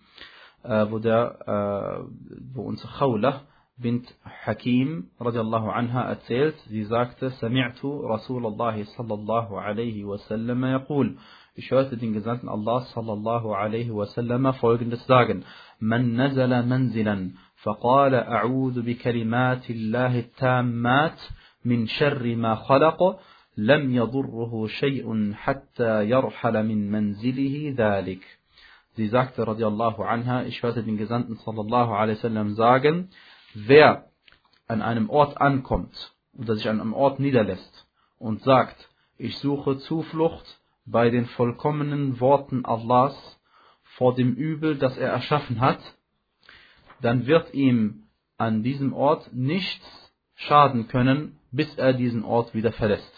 äh, 0.64 0.86
wo, 0.90 1.00
der, 1.00 1.40
äh, 1.48 2.54
wo 2.54 2.64
uns 2.64 2.86
Khawlah 3.00 3.42
bint 3.78 4.14
Hakim 4.46 5.10
radiallahu 5.20 5.70
anha 5.70 6.04
erzählt, 6.04 6.56
sie 6.68 6.84
sagte, 6.84 7.32
Sami'tu 7.42 8.08
Rasulullah 8.08 8.76
sallallahu 8.98 9.58
alaihi 9.58 10.06
wasallam 10.06 10.64
yaqul, 10.64 11.18
ich 11.56 11.72
hörte 11.72 11.98
den 11.98 12.14
Gesandten 12.14 12.48
Allah 12.48 12.82
sallallahu 12.94 13.54
alaihi 13.54 13.92
wasallam 13.92 14.54
folgendes 14.54 15.06
sagen, 15.08 15.46
Man 15.80 16.14
nazala 16.14 16.62
manzilan, 16.62 17.38
فقال 17.63 18.15
أعوذ 18.15 18.83
بكلمات 18.83 19.71
الله 19.71 20.19
التامات 20.19 21.21
من 21.65 21.87
شر 21.87 22.37
ما 22.37 22.55
خلق 22.55 23.21
لم 23.57 23.95
يضره 23.95 24.67
شيء 24.67 25.33
حتى 25.33 26.09
يرحل 26.09 26.67
من 26.67 26.91
منزله 26.91 27.75
ذلك. 27.77 28.23
Sie 28.97 29.09
sagte 29.09 29.47
radiallahu 29.47 30.03
anha, 30.03 30.45
ich 30.45 30.63
hörte 30.63 30.83
den 30.83 30.97
Gesandten 30.97 31.37
sallallahu 31.37 31.93
alaihi 31.93 32.17
wasallam 32.19 32.55
sagen, 32.55 33.11
wer 33.55 34.07
an 34.69 34.81
einem 34.81 35.11
Ort 35.11 35.41
ankommt 35.41 36.15
oder 36.39 36.55
sich 36.55 36.69
an 36.69 36.81
einem 36.81 36.95
Ort 36.95 37.21
niederlässt 37.21 37.87
und 38.19 38.43
sagt, 38.43 38.89
ich 39.19 39.37
suche 39.39 39.79
Zuflucht 39.79 40.61
bei 40.87 41.11
den 41.11 41.27
vollkommenen 41.27 42.21
Worten 42.21 42.65
Allahs 42.65 43.17
vor 43.97 44.15
dem 44.15 44.35
Übel, 44.35 44.77
das 44.77 44.97
er 44.97 45.11
erschaffen 45.11 45.61
hat, 45.61 45.81
dann 47.02 47.26
wird 47.28 47.54
ihm 47.54 48.04
an 48.38 48.64
diesem 48.64 48.94
Ort 48.94 49.34
nichts 49.34 49.86
schaden 50.36 50.88
können, 50.88 51.38
bis 51.52 51.74
er 51.76 51.94
diesen 51.94 52.24
Ort 52.24 52.54
wieder 52.54 52.72
verlässt. 52.72 53.12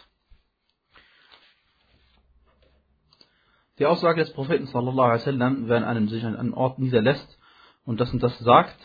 Die 3.79 3.85
Aussage 3.85 4.21
des 4.21 4.33
Propheten 4.33 4.67
sallallahu 4.67 5.07
alaihi 5.07 5.21
wasallam, 5.21 5.67
wenn 5.67 5.83
einem 5.83 6.07
sich 6.07 6.23
an 6.23 6.35
einem 6.35 6.53
Ort 6.53 6.79
niederlässt 6.79 7.39
und 7.85 7.99
das 7.99 8.13
und 8.13 8.21
das 8.21 8.37
sagt, 8.39 8.77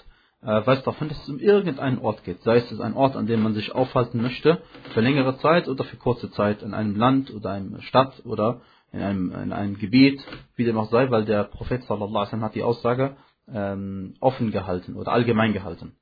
äh, 0.42 0.66
weist 0.66 0.84
hin, 0.84 1.08
dass 1.08 1.22
es 1.22 1.28
um 1.28 1.38
irgendeinen 1.38 1.98
Ort 1.98 2.24
geht. 2.24 2.42
Sei 2.42 2.56
es 2.56 2.80
ein 2.80 2.94
Ort, 2.94 3.16
an 3.16 3.26
dem 3.26 3.42
man 3.42 3.54
sich 3.54 3.74
aufhalten 3.74 4.22
möchte, 4.22 4.62
für 4.94 5.00
längere 5.00 5.36
Zeit 5.38 5.68
oder 5.68 5.84
für 5.84 5.96
kurze 5.96 6.30
Zeit, 6.30 6.62
in 6.62 6.74
einem 6.74 6.96
Land 6.96 7.32
oder 7.32 7.50
einer 7.50 7.82
Stadt 7.82 8.24
oder 8.24 8.60
in 8.92 9.02
einem, 9.02 9.32
in 9.32 9.52
einem 9.52 9.78
Gebiet, 9.78 10.22
wie 10.56 10.64
dem 10.64 10.78
auch 10.78 10.90
sei, 10.90 11.10
weil 11.10 11.24
der 11.24 11.44
Prophet 11.44 11.82
sallallahu 11.84 12.08
alaihi 12.08 12.26
wasallam 12.26 12.44
hat 12.44 12.54
die 12.54 12.62
Aussage 12.62 13.16
ähm, 13.52 14.14
offen 14.20 14.50
gehalten 14.50 14.94
oder 14.96 15.12
allgemein 15.12 15.52
gehalten. 15.52 15.96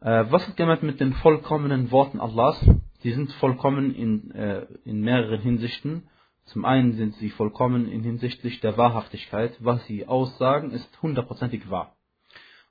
Äh, 0.00 0.24
was 0.30 0.46
ist 0.48 0.56
gemeint 0.56 0.82
mit 0.82 1.00
den 1.00 1.14
vollkommenen 1.14 1.90
Worten 1.90 2.20
Allahs? 2.20 2.64
Die 3.02 3.12
sind 3.12 3.32
vollkommen 3.34 3.94
in, 3.94 4.30
äh, 4.32 4.66
in 4.84 5.00
mehreren 5.00 5.40
Hinsichten. 5.40 6.08
Zum 6.44 6.64
einen 6.64 6.92
sind 6.92 7.14
sie 7.16 7.30
vollkommen 7.30 7.88
in 7.88 8.02
hinsichtlich 8.02 8.60
der 8.60 8.76
Wahrhaftigkeit. 8.76 9.56
Was 9.60 9.84
sie 9.86 10.06
aussagen, 10.06 10.70
ist 10.70 11.02
hundertprozentig 11.02 11.70
wahr. 11.70 11.96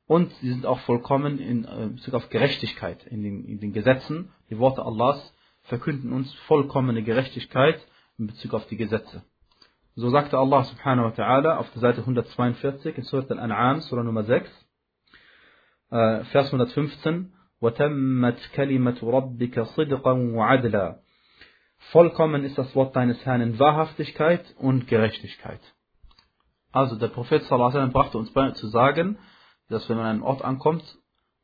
Und 0.08 0.32
sie 0.36 0.50
sind 0.50 0.66
auch 0.66 0.80
vollkommen 0.82 1.40
in 1.40 1.66
äh, 1.66 1.90
Bezug 1.94 2.14
auf 2.14 2.30
Gerechtigkeit 2.30 3.06
in 3.08 3.24
den, 3.24 3.46
in 3.46 3.60
den 3.60 3.74
Gesetzen. 3.74 4.30
Die 4.50 4.60
Worte 4.60 4.86
Allahs 4.86 5.34
verkünden 5.64 6.14
uns 6.14 6.32
vollkommene 6.48 7.04
Gerechtigkeit 7.04 7.86
in 8.18 8.28
Bezug 8.28 8.54
auf 8.54 8.68
die 8.68 8.78
Gesetze. 8.78 9.24
So 9.97 10.09
sagte 10.11 10.39
Allah 10.39 10.65
subhanahu 10.65 11.07
wa 11.07 11.11
ta'ala 11.11 11.57
auf 11.57 11.71
der 11.73 11.81
Seite 11.81 12.01
142 12.01 12.97
in 12.97 13.03
Surat 13.05 13.31
Al-An'am, 13.31 13.81
Surah 13.81 14.03
Nummer 14.03 14.25
6, 14.25 14.49
äh, 15.91 16.25
Vers 16.25 16.47
115, 16.47 17.33
وَتَمَّتْ 17.61 18.39
كَلِمَةُ 18.55 19.03
رَبِّكَ 19.03 19.61
صِدْقًا 19.61 20.13
وَعَدْلًا 20.35 21.01
Vollkommen 21.93 22.45
ist 22.45 22.57
das 22.57 22.75
Wort 22.75 22.95
deines 22.95 23.25
Herrn 23.25 23.41
in 23.41 23.59
Wahrhaftigkeit 23.59 24.55
und 24.59 24.87
Gerechtigkeit. 24.87 25.61
Also 26.73 26.97
der 26.97 27.09
Prophet 27.09 27.43
sallallahu 27.43 27.91
brachte 27.91 28.19
uns 28.19 28.33
bei 28.33 28.51
zu 28.53 28.69
sagen, 28.69 29.19
dass 29.69 29.89
wenn 29.89 29.97
man 29.97 30.07
an 30.07 30.13
einen 30.13 30.23
Ort 30.23 30.43
ankommt 30.43 30.85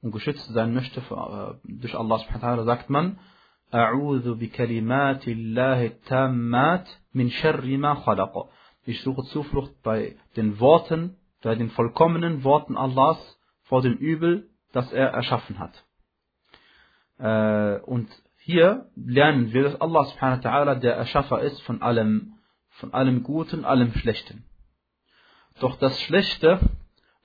und 0.03 0.12
geschützt 0.12 0.47
sein 0.53 0.73
möchte 0.73 1.01
für, 1.03 1.59
äh, 1.65 1.69
durch 1.81 1.97
Allah 1.97 2.19
subhanahu 2.19 2.43
wa 2.43 2.49
ta'ala, 2.49 2.65
sagt 2.65 2.91
man, 2.91 3.19
أعوذ 3.75 4.35
بكلمات 4.35 5.29
الله 5.29 5.87
التامات 5.87 6.89
من 7.15 7.31
شر 7.31 7.77
ما 7.77 7.95
خلق. 7.95 8.49
Ich 8.87 9.03
suche 9.03 9.25
Zuflucht 9.25 9.83
bei 9.83 10.17
den 10.37 10.61
Worten, 10.61 11.17
bei 11.43 11.57
den 11.57 11.71
vollkommenen 11.71 12.45
Worten 12.45 12.77
Allahs 12.77 13.19
vor 13.62 13.83
dem 13.83 13.95
Übel, 13.95 14.49
das 14.73 14.93
er 14.93 15.09
erschaffen 15.09 15.59
hat. 15.59 15.85
Äh, 17.19 17.81
und 17.81 18.09
hier 18.37 18.87
lernen 18.95 19.53
wir, 19.53 19.65
dass 19.65 19.81
Allah 19.81 20.05
subhanahu 20.05 20.45
wa 20.45 20.49
ta'ala 20.49 20.75
der 20.77 20.95
Erschaffer 20.95 21.41
ist 21.41 21.61
von 21.62 21.83
allem, 21.83 22.35
von 22.69 22.95
allem 22.95 23.25
Guten, 23.25 23.65
allem 23.65 23.93
Schlechten. 23.93 24.45
Doch 25.59 25.77
das 25.79 26.01
Schlechte 26.03 26.61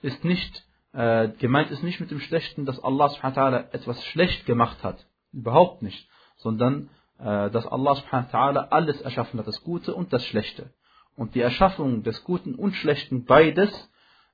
ist 0.00 0.24
nicht, 0.24 0.66
äh, 0.92 1.28
gemeint 1.38 1.70
ist 1.70 1.84
nicht 1.84 2.00
mit 2.00 2.10
dem 2.10 2.20
Schlechten, 2.20 2.66
dass 2.66 2.82
Allah 2.82 3.10
subhanahu 3.10 3.36
wa 3.36 3.42
ta'ala 3.42 3.72
etwas 3.72 4.04
schlecht 4.06 4.46
gemacht 4.46 4.82
hat. 4.82 5.06
Überhaupt 5.32 5.82
nicht. 5.82 6.08
Sondern, 6.37 6.89
äh, 7.19 7.49
dass 7.49 7.67
Allah 7.67 7.95
subhanahu 7.95 8.31
wa 8.31 8.39
ta'ala 8.39 8.67
alles 8.69 9.01
erschaffen 9.01 9.39
hat, 9.39 9.47
das 9.47 9.63
Gute 9.63 9.93
und 9.93 10.13
das 10.13 10.23
Schlechte. 10.25 10.71
Und 11.15 11.35
die 11.35 11.41
Erschaffung 11.41 12.03
des 12.03 12.23
Guten 12.23 12.55
und 12.55 12.73
Schlechten, 12.73 13.25
beides, 13.25 13.71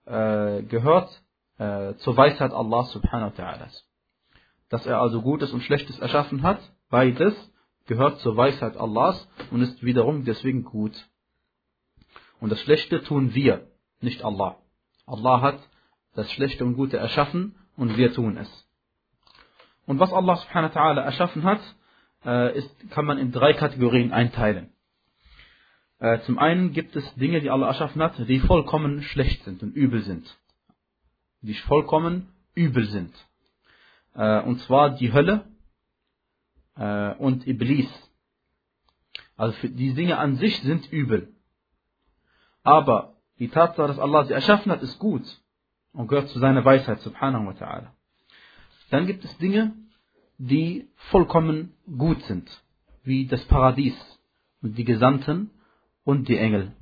äh, 0.05 0.63
gehört 0.63 1.21
äh, 1.57 1.95
zur 1.95 2.15
Weisheit 2.17 2.51
Allah 2.53 2.83
subhanahu 2.83 3.31
wa 3.37 3.43
ta'ala 3.43 3.69
dass 4.73 4.87
er 4.87 4.99
also 4.99 5.21
Gutes 5.21 5.53
und 5.53 5.61
Schlechtes 5.61 5.99
erschaffen 5.99 6.41
hat, 6.41 6.59
beides 6.89 7.35
gehört 7.85 8.19
zur 8.21 8.35
Weisheit 8.35 8.75
Allahs 8.75 9.27
und 9.51 9.61
ist 9.61 9.83
wiederum 9.83 10.25
deswegen 10.25 10.63
gut. 10.63 10.93
Und 12.39 12.51
das 12.51 12.59
Schlechte 12.61 13.03
tun 13.03 13.35
wir, 13.35 13.67
nicht 14.01 14.23
Allah. 14.23 14.57
Allah 15.05 15.41
hat 15.41 15.59
das 16.15 16.31
Schlechte 16.31 16.65
und 16.65 16.73
Gute 16.73 16.97
erschaffen 16.97 17.55
und 17.77 17.97
wir 17.97 18.15
tun 18.15 18.35
es. 18.35 18.49
Und 19.85 19.99
was 19.99 20.11
Allah 20.11 20.37
subhanahu 20.37 20.73
wa 20.73 20.81
ta'ala 20.81 21.01
erschaffen 21.01 21.43
hat, 21.43 21.61
ist, 22.23 22.89
kann 22.91 23.05
man 23.05 23.17
in 23.17 23.31
drei 23.31 23.53
Kategorien 23.53 24.12
einteilen. 24.13 24.69
Äh, 25.99 26.19
zum 26.21 26.38
einen 26.38 26.73
gibt 26.73 26.95
es 26.95 27.15
Dinge, 27.15 27.39
die 27.39 27.49
Allah 27.49 27.67
erschaffen 27.67 28.01
hat, 28.01 28.17
die 28.27 28.39
vollkommen 28.39 29.03
schlecht 29.03 29.43
sind 29.45 29.63
und 29.63 29.73
übel 29.73 30.01
sind. 30.01 30.38
Die 31.41 31.53
vollkommen 31.53 32.27
übel 32.55 32.86
sind. 32.88 33.13
Äh, 34.13 34.41
und 34.41 34.59
zwar 34.62 34.91
die 34.91 35.13
Hölle 35.13 35.45
äh, 36.75 37.13
und 37.15 37.47
Iblis. 37.47 37.88
Also 39.38 39.55
die 39.65 39.93
Dinge 39.93 40.17
an 40.17 40.36
sich 40.36 40.62
sind 40.62 40.91
übel. 40.91 41.33
Aber 42.63 43.15
die 43.39 43.47
Tatsache, 43.49 43.88
dass 43.88 43.99
Allah 43.99 44.25
sie 44.25 44.33
erschaffen 44.33 44.71
hat, 44.71 44.81
ist 44.81 44.99
gut. 44.99 45.23
und 45.93 46.07
gehört 46.07 46.29
zu 46.29 46.39
seiner 46.39 46.65
Weisheit, 46.65 46.99
subhanahu 47.01 47.45
wa 47.45 47.51
ta'ala. 47.51 47.91
Dann 48.89 49.05
gibt 49.07 49.23
es 49.23 49.38
Dinge, 49.38 49.73
die 50.47 50.89
vollkommen 51.10 51.73
gut 51.97 52.21
sind, 52.23 52.49
wie 53.03 53.27
das 53.27 53.43
Paradies 53.45 53.95
und 54.62 54.77
die 54.77 54.84
Gesandten 54.84 55.51
und 56.03 56.27
die 56.27 56.38
Engel. 56.38 56.73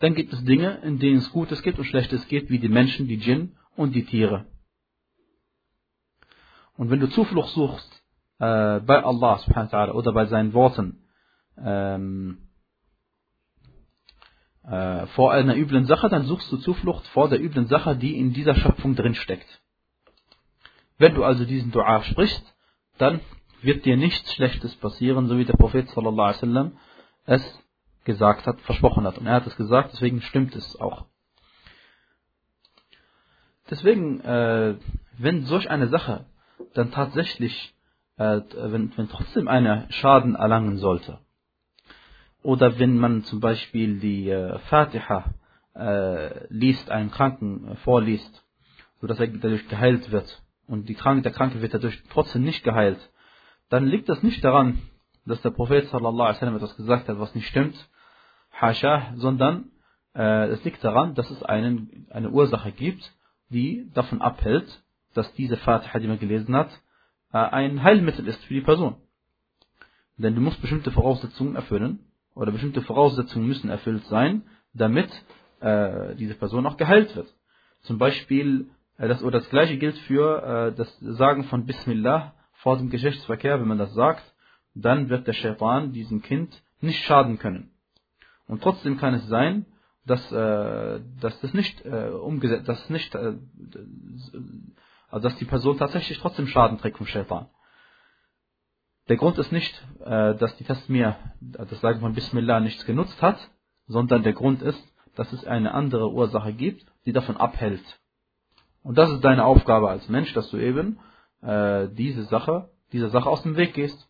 Dann 0.00 0.14
gibt 0.14 0.32
es 0.32 0.44
Dinge, 0.44 0.78
in 0.82 0.98
denen 0.98 1.18
es 1.18 1.30
Gutes 1.30 1.62
gibt 1.62 1.78
und 1.78 1.84
Schlechtes 1.84 2.26
gibt, 2.26 2.50
wie 2.50 2.58
die 2.58 2.68
Menschen, 2.68 3.06
die 3.06 3.18
Djinn 3.18 3.56
und 3.76 3.94
die 3.94 4.04
Tiere. 4.04 4.46
Und 6.76 6.90
wenn 6.90 7.00
du 7.00 7.08
Zuflucht 7.08 7.50
suchst 7.50 7.92
äh, 8.38 8.80
bei 8.80 9.04
Allah 9.04 9.38
subhanahu 9.38 9.92
oder 9.96 10.12
bei 10.12 10.26
seinen 10.26 10.52
Worten 10.52 11.04
ähm, 11.60 12.38
äh, 14.64 15.06
vor 15.08 15.32
einer 15.32 15.56
üblen 15.56 15.86
Sache, 15.86 16.08
dann 16.08 16.24
suchst 16.24 16.50
du 16.50 16.56
Zuflucht 16.56 17.06
vor 17.08 17.28
der 17.28 17.40
üblen 17.40 17.66
Sache, 17.66 17.96
die 17.96 18.16
in 18.16 18.32
dieser 18.32 18.56
Schöpfung 18.56 18.96
drin 18.96 19.14
steckt. 19.14 19.60
Wenn 20.98 21.14
du 21.14 21.24
also 21.24 21.44
diesen 21.44 21.70
Dua 21.70 22.02
sprichst, 22.02 22.54
dann 22.98 23.20
wird 23.62 23.84
dir 23.84 23.96
nichts 23.96 24.34
Schlechtes 24.34 24.74
passieren, 24.76 25.28
so 25.28 25.38
wie 25.38 25.44
der 25.44 25.54
Prophet 25.56 25.88
sallallahu 25.90 26.20
alaihi 26.20 26.36
wasallam 26.36 26.72
es 27.26 27.64
gesagt 28.04 28.46
hat, 28.46 28.60
versprochen 28.62 29.04
hat. 29.04 29.18
Und 29.18 29.26
er 29.26 29.34
hat 29.34 29.46
es 29.46 29.56
gesagt, 29.56 29.92
deswegen 29.92 30.20
stimmt 30.22 30.54
es 30.56 30.80
auch. 30.80 31.06
Deswegen, 33.70 34.20
äh, 34.20 34.76
wenn 35.18 35.44
solch 35.44 35.68
eine 35.70 35.88
Sache 35.88 36.24
dann 36.74 36.90
tatsächlich, 36.90 37.74
äh, 38.16 38.40
wenn, 38.54 38.96
wenn 38.96 39.08
trotzdem 39.08 39.46
einer 39.46 39.90
Schaden 39.92 40.36
erlangen 40.36 40.78
sollte, 40.78 41.18
oder 42.42 42.78
wenn 42.78 42.96
man 42.96 43.24
zum 43.24 43.40
Beispiel 43.40 43.98
die 43.98 44.30
äh, 44.30 44.58
Fatiha 44.70 45.34
äh, 45.74 46.46
liest, 46.48 46.90
einen 46.90 47.10
Kranken 47.10 47.68
äh, 47.68 47.76
vorliest, 47.76 48.44
sodass 49.00 49.20
er 49.20 49.28
dadurch 49.28 49.68
geheilt 49.68 50.10
wird, 50.10 50.42
und 50.68 50.88
die 50.88 50.94
Kranke, 50.94 51.22
der 51.22 51.32
Kranke 51.32 51.60
wird 51.60 51.74
dadurch 51.74 52.00
trotzdem 52.10 52.42
nicht 52.44 52.62
geheilt, 52.62 52.98
dann 53.68 53.86
liegt 53.86 54.08
das 54.08 54.22
nicht 54.22 54.44
daran, 54.44 54.78
dass 55.26 55.42
der 55.42 55.50
Prophet 55.50 55.88
sallallahu 55.88 56.22
alaihi 56.22 56.36
wasallam 56.36 56.56
etwas 56.56 56.76
gesagt 56.76 57.08
hat, 57.08 57.18
was 57.18 57.34
nicht 57.34 57.48
stimmt, 57.48 57.76
hasha, 58.52 59.12
sondern 59.16 59.70
äh, 60.14 60.48
es 60.48 60.64
liegt 60.64 60.82
daran, 60.82 61.14
dass 61.14 61.30
es 61.30 61.42
einen, 61.42 62.06
eine 62.10 62.30
Ursache 62.30 62.72
gibt, 62.72 63.12
die 63.50 63.90
davon 63.94 64.20
abhält, 64.22 64.82
dass 65.14 65.32
diese 65.34 65.56
Fatiha, 65.56 65.98
die 65.98 66.08
man 66.08 66.18
gelesen 66.18 66.54
hat, 66.54 66.70
äh, 67.32 67.38
ein 67.38 67.82
Heilmittel 67.82 68.26
ist 68.26 68.42
für 68.44 68.54
die 68.54 68.60
Person. 68.60 68.96
Denn 70.16 70.34
du 70.34 70.40
musst 70.40 70.60
bestimmte 70.60 70.90
Voraussetzungen 70.90 71.56
erfüllen, 71.56 72.00
oder 72.34 72.52
bestimmte 72.52 72.82
Voraussetzungen 72.82 73.48
müssen 73.48 73.68
erfüllt 73.68 74.04
sein, 74.06 74.44
damit 74.72 75.10
äh, 75.60 76.14
diese 76.14 76.34
Person 76.34 76.66
auch 76.66 76.76
geheilt 76.76 77.14
wird. 77.16 77.34
Zum 77.80 77.98
Beispiel, 77.98 78.70
das, 79.06 79.22
oder 79.22 79.38
das 79.38 79.48
gleiche 79.48 79.78
gilt 79.78 79.96
für 79.98 80.42
äh, 80.42 80.74
das 80.74 80.98
Sagen 81.00 81.44
von 81.44 81.66
Bismillah 81.66 82.34
vor 82.54 82.76
dem 82.76 82.90
Geschlechtsverkehr, 82.90 83.60
wenn 83.60 83.68
man 83.68 83.78
das 83.78 83.94
sagt, 83.94 84.34
dann 84.74 85.08
wird 85.08 85.26
der 85.26 85.32
Shaitan 85.32 85.92
diesem 85.92 86.22
Kind 86.22 86.60
nicht 86.80 87.04
schaden 87.04 87.38
können. 87.38 87.70
Und 88.48 88.62
trotzdem 88.62 88.98
kann 88.98 89.14
es 89.14 89.26
sein, 89.28 89.66
dass, 90.04 90.32
äh, 90.32 91.00
dass 91.20 91.40
das 91.40 91.54
nicht 91.54 91.84
äh, 91.84 92.08
umgesetzt, 92.08 92.68
dass 92.68 92.90
nicht, 92.90 93.14
äh, 93.14 93.34
also 95.10 95.28
dass 95.28 95.36
die 95.36 95.44
Person 95.44 95.78
tatsächlich 95.78 96.18
trotzdem 96.18 96.46
Schaden 96.46 96.78
trägt 96.78 96.96
vom 96.96 97.06
Shaitan. 97.06 97.48
Der 99.08 99.16
Grund 99.16 99.38
ist 99.38 99.52
nicht, 99.52 99.74
äh, 100.00 100.34
dass 100.34 100.56
die 100.56 100.64
Tasmir, 100.64 101.16
das 101.40 101.80
Sagen 101.80 102.00
von 102.00 102.14
Bismillah, 102.14 102.60
nichts 102.60 102.84
genutzt 102.84 103.20
hat, 103.22 103.38
sondern 103.86 104.22
der 104.22 104.32
Grund 104.32 104.62
ist, 104.62 104.82
dass 105.14 105.32
es 105.32 105.46
eine 105.46 105.72
andere 105.72 106.10
Ursache 106.10 106.52
gibt, 106.52 106.84
die 107.06 107.12
davon 107.12 107.36
abhält. 107.36 107.82
Und 108.82 108.96
das 108.96 109.10
ist 109.10 109.24
deine 109.24 109.44
Aufgabe 109.44 109.90
als 109.90 110.08
Mensch, 110.08 110.32
dass 110.34 110.50
du 110.50 110.56
eben 110.56 110.98
äh, 111.42 111.88
diese 111.92 112.24
Sache, 112.24 112.70
dieser 112.92 113.10
Sache 113.10 113.28
aus 113.28 113.42
dem 113.42 113.56
Weg 113.56 113.74
gehst. 113.74 114.08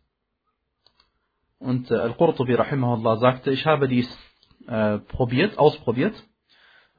Und 1.59 1.91
äh, 1.91 1.95
Al-Qurtubi 1.95 2.55
rahimahullah 2.55 3.17
sagte, 3.17 3.51
ich 3.51 3.67
habe 3.67 3.89
dies 3.89 4.09
äh, 4.67 4.99
probiert, 4.99 5.59
ausprobiert. 5.59 6.15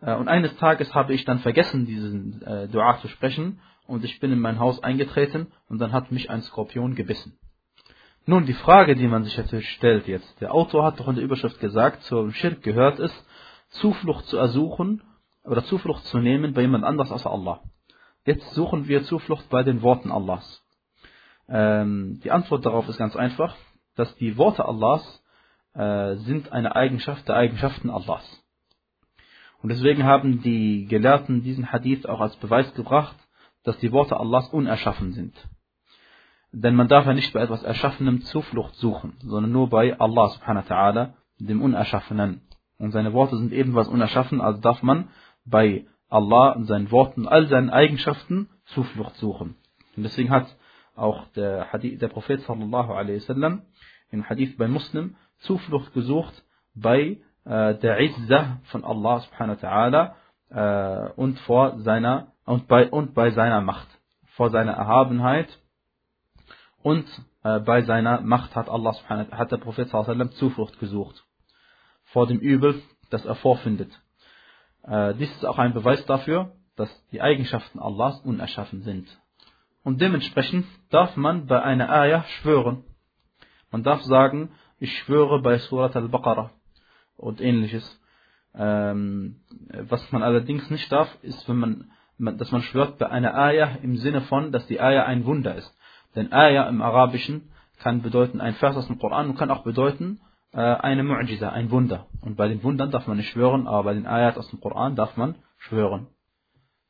Äh, 0.01 0.15
und 0.15 0.27
eines 0.27 0.55
Tages 0.57 0.93
habe 0.93 1.13
ich 1.13 1.23
dann 1.25 1.39
vergessen, 1.39 1.85
diesen 1.85 2.41
äh, 2.41 2.67
Dua 2.67 2.97
zu 2.99 3.07
sprechen. 3.07 3.59
Und 3.87 4.03
ich 4.03 4.19
bin 4.19 4.31
in 4.31 4.39
mein 4.39 4.59
Haus 4.59 4.83
eingetreten 4.83 5.47
und 5.67 5.79
dann 5.79 5.93
hat 5.93 6.11
mich 6.11 6.29
ein 6.29 6.41
Skorpion 6.41 6.95
gebissen. 6.95 7.39
Nun, 8.25 8.45
die 8.45 8.53
Frage, 8.53 8.95
die 8.95 9.07
man 9.07 9.23
sich 9.23 9.35
natürlich 9.37 9.69
stellt 9.71 10.07
jetzt. 10.07 10.39
Der 10.41 10.53
Autor 10.53 10.85
hat 10.85 10.99
doch 10.99 11.07
in 11.07 11.15
der 11.15 11.23
Überschrift 11.23 11.59
gesagt, 11.59 12.03
zum 12.03 12.31
Schirk 12.31 12.61
gehört 12.61 12.99
es, 12.99 13.11
Zuflucht 13.69 14.25
zu 14.25 14.37
ersuchen 14.37 15.01
oder 15.49 15.63
Zuflucht 15.65 16.05
zu 16.05 16.19
nehmen 16.19 16.53
bei 16.53 16.61
jemand 16.61 16.83
anders 16.83 17.11
als 17.11 17.25
Allah. 17.25 17.61
Jetzt 18.25 18.53
suchen 18.53 18.87
wir 18.87 19.03
Zuflucht 19.03 19.49
bei 19.49 19.63
den 19.63 19.81
Worten 19.81 20.11
Allahs. 20.11 20.63
Ähm, 21.47 22.19
die 22.23 22.31
Antwort 22.31 22.65
darauf 22.65 22.87
ist 22.87 22.97
ganz 22.97 23.15
einfach, 23.15 23.55
dass 23.95 24.15
die 24.17 24.37
Worte 24.37 24.65
Allahs 24.65 25.23
äh, 25.73 26.15
sind 26.17 26.51
eine 26.51 26.75
Eigenschaft 26.75 27.27
der 27.27 27.35
Eigenschaften 27.35 27.89
Allahs. 27.89 28.45
Und 29.61 29.69
deswegen 29.69 30.03
haben 30.03 30.41
die 30.41 30.85
Gelehrten 30.85 31.41
diesen 31.41 31.71
Hadith 31.71 32.05
auch 32.05 32.21
als 32.21 32.35
Beweis 32.37 32.73
gebracht, 32.75 33.15
dass 33.63 33.77
die 33.79 33.91
Worte 33.91 34.17
Allahs 34.17 34.49
unerschaffen 34.49 35.13
sind. 35.13 35.35
Denn 36.51 36.75
man 36.75 36.87
darf 36.87 37.05
ja 37.05 37.13
nicht 37.13 37.33
bei 37.33 37.41
etwas 37.41 37.63
Erschaffenem 37.63 38.21
Zuflucht 38.21 38.75
suchen, 38.75 39.17
sondern 39.21 39.51
nur 39.51 39.69
bei 39.69 39.99
Allah 39.99 40.29
subhanahu 40.29 40.69
wa 40.69 40.75
ta'ala, 40.75 41.13
dem 41.39 41.61
Unerschaffenen. 41.61 42.41
Und 42.77 42.91
seine 42.91 43.13
Worte 43.13 43.37
sind 43.37 43.51
ebenfalls 43.51 43.89
unerschaffen, 43.89 44.39
also 44.39 44.61
darf 44.61 44.81
man 44.81 45.09
bei 45.49 45.85
Allah 46.09 46.51
und 46.51 46.65
seinen 46.65 46.91
Worten, 46.91 47.27
all 47.27 47.47
seinen 47.47 47.69
Eigenschaften 47.69 48.49
Zuflucht 48.65 49.15
suchen. 49.15 49.55
Und 49.95 50.03
deswegen 50.03 50.29
hat 50.29 50.47
auch 50.95 51.27
der, 51.29 51.71
Hadith, 51.71 51.99
der 51.99 52.09
Prophet 52.09 52.41
sallallahu 52.41 52.93
alaihi 52.93 53.17
wasallam 53.17 53.63
im 54.11 54.27
Hadith 54.27 54.57
bei 54.57 54.67
Muslim 54.67 55.15
Zuflucht 55.39 55.93
gesucht 55.93 56.43
bei 56.75 57.19
äh, 57.45 57.75
der 57.75 57.99
Izzah 58.01 58.59
von 58.65 58.83
Allah 58.83 59.19
subhanahu 59.21 59.61
wa 59.61 60.13
ta'ala 60.51 61.09
äh, 61.09 61.11
und 61.13 61.39
vor 61.39 61.79
seiner 61.79 62.33
und 62.45 62.67
bei 62.67 62.89
und 62.89 63.13
bei 63.13 63.31
seiner 63.31 63.61
Macht, 63.61 63.87
vor 64.35 64.49
seiner 64.49 64.73
Erhabenheit 64.73 65.47
und 66.81 67.05
äh, 67.43 67.59
bei 67.59 67.83
seiner 67.83 68.21
Macht 68.21 68.55
hat 68.55 68.67
Allah 68.67 68.93
subhanahu 68.93 69.31
hat 69.31 69.51
der 69.51 69.57
Prophet 69.57 69.89
sallam 69.89 70.31
Zuflucht 70.31 70.79
gesucht 70.79 71.23
vor 72.11 72.27
dem 72.27 72.39
Übel, 72.39 72.81
das 73.09 73.25
er 73.25 73.35
vorfindet. 73.35 73.91
Äh, 74.83 75.13
dies 75.15 75.31
ist 75.31 75.45
auch 75.45 75.57
ein 75.57 75.73
Beweis 75.73 76.05
dafür, 76.05 76.51
dass 76.75 76.89
die 77.11 77.21
Eigenschaften 77.21 77.79
Allahs 77.79 78.19
unerschaffen 78.21 78.81
sind. 78.83 79.07
Und 79.83 80.01
dementsprechend 80.01 80.65
darf 80.89 81.15
man 81.15 81.47
bei 81.47 81.61
einer 81.61 81.89
Ayah 81.89 82.23
schwören. 82.23 82.83
Man 83.71 83.83
darf 83.83 84.01
sagen, 84.03 84.51
ich 84.79 84.97
schwöre 84.99 85.41
bei 85.41 85.57
Surat 85.57 85.95
al-Baqarah 85.95 86.51
und 87.17 87.41
ähnliches. 87.41 87.99
Ähm, 88.55 89.41
was 89.69 90.11
man 90.11 90.23
allerdings 90.23 90.69
nicht 90.69 90.91
darf, 90.91 91.09
ist, 91.21 91.47
wenn 91.47 91.57
man, 91.57 91.91
dass 92.37 92.51
man 92.51 92.61
schwört 92.63 92.97
bei 92.97 93.09
einer 93.09 93.35
Ayah 93.35 93.77
im 93.81 93.97
Sinne 93.97 94.21
von, 94.21 94.51
dass 94.51 94.65
die 94.67 94.81
Ayah 94.81 95.05
ein 95.05 95.25
Wunder 95.25 95.55
ist. 95.55 95.77
Denn 96.15 96.33
Ayah 96.33 96.67
im 96.67 96.81
Arabischen 96.81 97.51
kann 97.79 98.01
bedeuten 98.01 98.41
ein 98.41 98.55
Vers 98.55 98.75
aus 98.75 98.87
dem 98.87 98.99
Koran 98.99 99.29
und 99.29 99.37
kann 99.37 99.51
auch 99.51 99.63
bedeuten 99.63 100.19
eine 100.57 101.03
Mu'jiza, 101.03 101.49
ein 101.49 101.71
Wunder. 101.71 102.07
Und 102.21 102.35
bei 102.35 102.47
den 102.47 102.63
Wundern 102.63 102.91
darf 102.91 103.07
man 103.07 103.17
nicht 103.17 103.29
schwören, 103.29 103.67
aber 103.67 103.83
bei 103.83 103.93
den 103.93 104.07
Ayat 104.07 104.37
aus 104.37 104.49
dem 104.49 104.59
Koran 104.59 104.95
darf 104.95 105.15
man 105.17 105.35
schwören. 105.57 106.07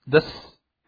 Das 0.06 0.26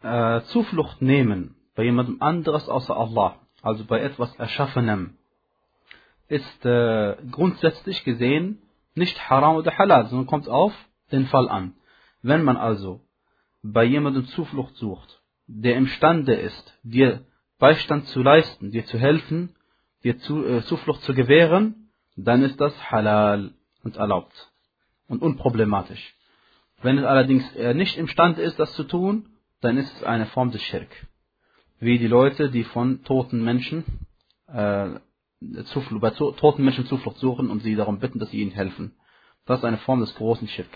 äh, 0.02 0.42
Zuflucht 0.42 1.02
nehmen 1.02 1.56
bei 1.76 1.84
jemandem 1.84 2.22
anderes 2.22 2.68
außer 2.70 2.96
Allah, 2.96 3.38
also 3.62 3.86
bei 3.86 4.00
etwas 4.00 4.36
Erschaffenem, 4.36 5.18
ist 6.28 6.66
äh, 6.66 7.18
grundsätzlich 7.30 8.04
gesehen 8.04 8.62
nicht 8.96 9.30
haram 9.30 9.56
oder 9.56 9.78
halal, 9.78 10.08
sondern 10.08 10.28
kommt 10.28 10.48
auf 10.50 10.74
den 11.12 11.26
Fall 11.28 11.50
an. 11.50 11.74
Wenn 12.22 12.44
man 12.44 12.58
also 12.58 13.02
bei 13.64 13.84
jemandem 13.84 14.26
Zuflucht 14.28 14.76
sucht, 14.76 15.22
der 15.48 15.76
imstande 15.76 16.34
ist, 16.34 16.80
dir 16.84 17.26
Beistand 17.60 18.08
zu 18.08 18.22
leisten, 18.24 18.72
dir 18.72 18.86
zu 18.86 18.98
helfen, 18.98 19.56
dir 20.04 20.18
zu, 20.20 20.46
äh, 20.46 20.62
Zuflucht 20.64 21.02
zu 21.04 21.14
gewähren, 21.14 21.81
dann 22.16 22.44
ist 22.44 22.60
das 22.60 22.92
halal 22.92 23.52
und 23.84 23.98
erlaubt 23.98 24.52
und 25.08 25.22
unproblematisch. 25.22 26.16
Wenn 26.82 26.98
es 26.98 27.06
allerdings 27.06 27.44
er 27.56 27.74
nicht 27.74 27.98
imstande 27.98 28.42
ist, 28.42 28.60
das 28.60 28.74
zu 28.74 28.84
tun, 28.84 29.30
dann 29.62 29.78
ist 29.78 29.94
es 29.96 30.04
eine 30.04 30.26
Form 30.28 30.52
des 30.52 30.62
Schirk. 30.64 30.90
Wie 31.80 32.00
die 32.00 32.08
Leute, 32.08 32.50
die 32.50 32.64
von 32.64 33.04
toten 33.04 33.44
Menschen 33.44 33.84
äh, 34.48 35.00
Zuflucht, 35.66 36.02
bei 36.02 36.12
toten 36.12 36.64
Menschen 36.64 36.86
Zuflucht 36.86 37.18
suchen 37.18 37.50
und 37.50 37.62
sie 37.62 37.76
darum 37.76 38.00
bitten, 38.00 38.20
dass 38.20 38.30
sie 38.30 38.42
ihnen 38.42 38.52
helfen. 38.52 38.96
Das 39.46 39.60
ist 39.60 39.66
eine 39.66 39.78
Form 39.78 40.00
des 40.00 40.14
großen 40.16 40.48
Schirk. 40.48 40.70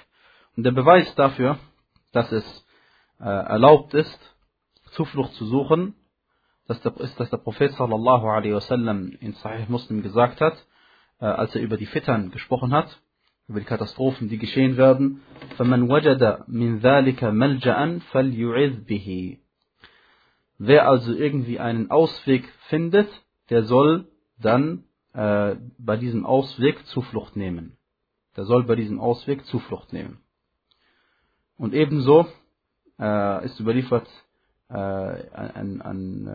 Und 0.56 0.64
der 0.64 0.72
Beweis 0.72 1.14
dafür, 1.16 1.60
dass 2.12 2.32
es 2.32 2.66
äh, 3.20 3.26
erlaubt 3.26 3.94
ist, 3.94 4.20
Zuflucht 4.92 5.34
zu 5.34 5.46
suchen, 5.46 5.96
dass 6.68 6.82
der, 6.82 6.96
ist, 6.98 7.20
dass 7.20 7.30
der 7.30 7.38
Prophet 7.38 7.74
sallallahu 7.74 8.28
alaihi 8.28 8.54
wasallam 8.54 9.12
in 9.20 9.34
Sahih 9.34 9.66
Muslim 9.68 10.02
gesagt 10.02 10.42
hat, 10.42 10.54
äh, 10.54 10.75
als 11.18 11.55
er 11.55 11.62
über 11.62 11.77
die 11.77 11.87
Fittern 11.87 12.31
gesprochen 12.31 12.73
hat, 12.73 13.01
über 13.49 13.61
die 13.61 13.66
Katastrophen, 13.66 14.29
die 14.29 14.39
geschehen 14.39 14.77
werden. 14.77 15.23
فَمَنْ 15.59 15.89
وَجَدَ 15.89 16.49
مِنْ 16.49 16.81
ذَلِكَ 16.81 17.25
مَلْجَأً 17.25 18.01
فَلْيُعِذْ 18.12 18.87
بِهِ 18.87 19.39
Wer 20.59 20.89
also 20.89 21.12
irgendwie 21.12 21.59
einen 21.59 21.91
Ausweg 21.91 22.49
findet, 22.68 23.09
der 23.49 23.64
soll 23.64 24.07
dann 24.39 24.85
äh, 25.12 25.57
bei 25.79 25.97
diesem 25.97 26.25
Ausweg 26.25 26.87
Zuflucht 26.87 27.35
nehmen. 27.35 27.77
Der 28.37 28.45
soll 28.45 28.64
bei 28.64 28.77
diesem 28.77 29.01
Ausweg 29.01 29.45
Zuflucht 29.47 29.93
nehmen. 29.93 30.21
Und 31.57 31.75
ebenso 31.75 32.27
äh, 32.99 33.45
ist 33.45 33.59
überliefert 33.59 34.09
äh, 34.68 34.75
an, 34.75 35.81
an, 35.81 36.27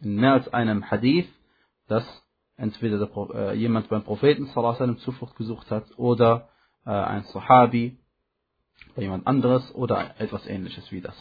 äh, 0.00 0.04
in 0.04 0.16
mehr 0.16 0.32
als 0.32 0.52
einem 0.52 0.90
Hadith, 0.90 1.28
dass 1.86 2.04
entweder 2.57 2.97
der, 2.97 3.35
äh, 3.35 3.55
jemand 3.55 3.89
beim 3.89 4.03
Propheten 4.03 4.47
sallam, 4.47 4.97
Zuflucht 4.97 5.35
gesucht 5.35 5.69
hat 5.71 5.85
oder 5.97 6.49
äh, 6.85 6.89
ein 6.89 7.23
Sahabi 7.25 7.97
bei 8.95 9.03
jemand 9.03 9.27
anderes 9.27 9.73
oder 9.75 10.19
etwas 10.19 10.45
ähnliches 10.47 10.91
wie 10.91 11.01
das. 11.01 11.15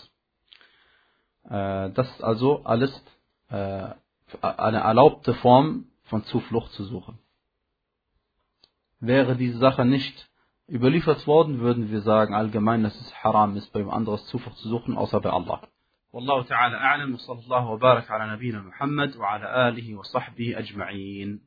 Äh, 1.44 1.90
das 1.90 2.08
ist 2.10 2.24
also 2.24 2.64
alles 2.64 2.90
äh, 3.48 3.88
eine 4.40 4.78
erlaubte 4.78 5.34
Form 5.34 5.86
von 6.04 6.24
Zuflucht 6.24 6.72
zu 6.72 6.84
suchen. 6.84 7.18
Wäre 8.98 9.36
diese 9.36 9.58
Sache 9.58 9.84
nicht 9.84 10.28
überliefert 10.68 11.26
worden, 11.26 11.60
würden 11.60 11.90
wir 11.90 12.00
sagen 12.00 12.34
allgemein, 12.34 12.82
dass 12.82 12.98
es 12.98 13.14
haram 13.22 13.56
ist, 13.56 13.72
bei 13.72 13.80
jemand 13.80 13.98
anderes 13.98 14.26
Zuflucht 14.26 14.56
zu 14.58 14.68
suchen, 14.68 14.96
außer 14.96 15.20
bei 15.20 15.30
Allah. 15.30 15.60
والله 16.16 16.42
تعالى 16.42 16.76
أعلم 16.76 17.14
وصلى 17.14 17.40
الله 17.40 17.66
وبارك 17.66 18.10
على 18.10 18.32
نبينا 18.32 18.60
محمد 18.60 19.16
وعلى 19.16 19.68
آله 19.68 19.94
وصحبه 19.94 20.58
أجمعين. 20.58 21.40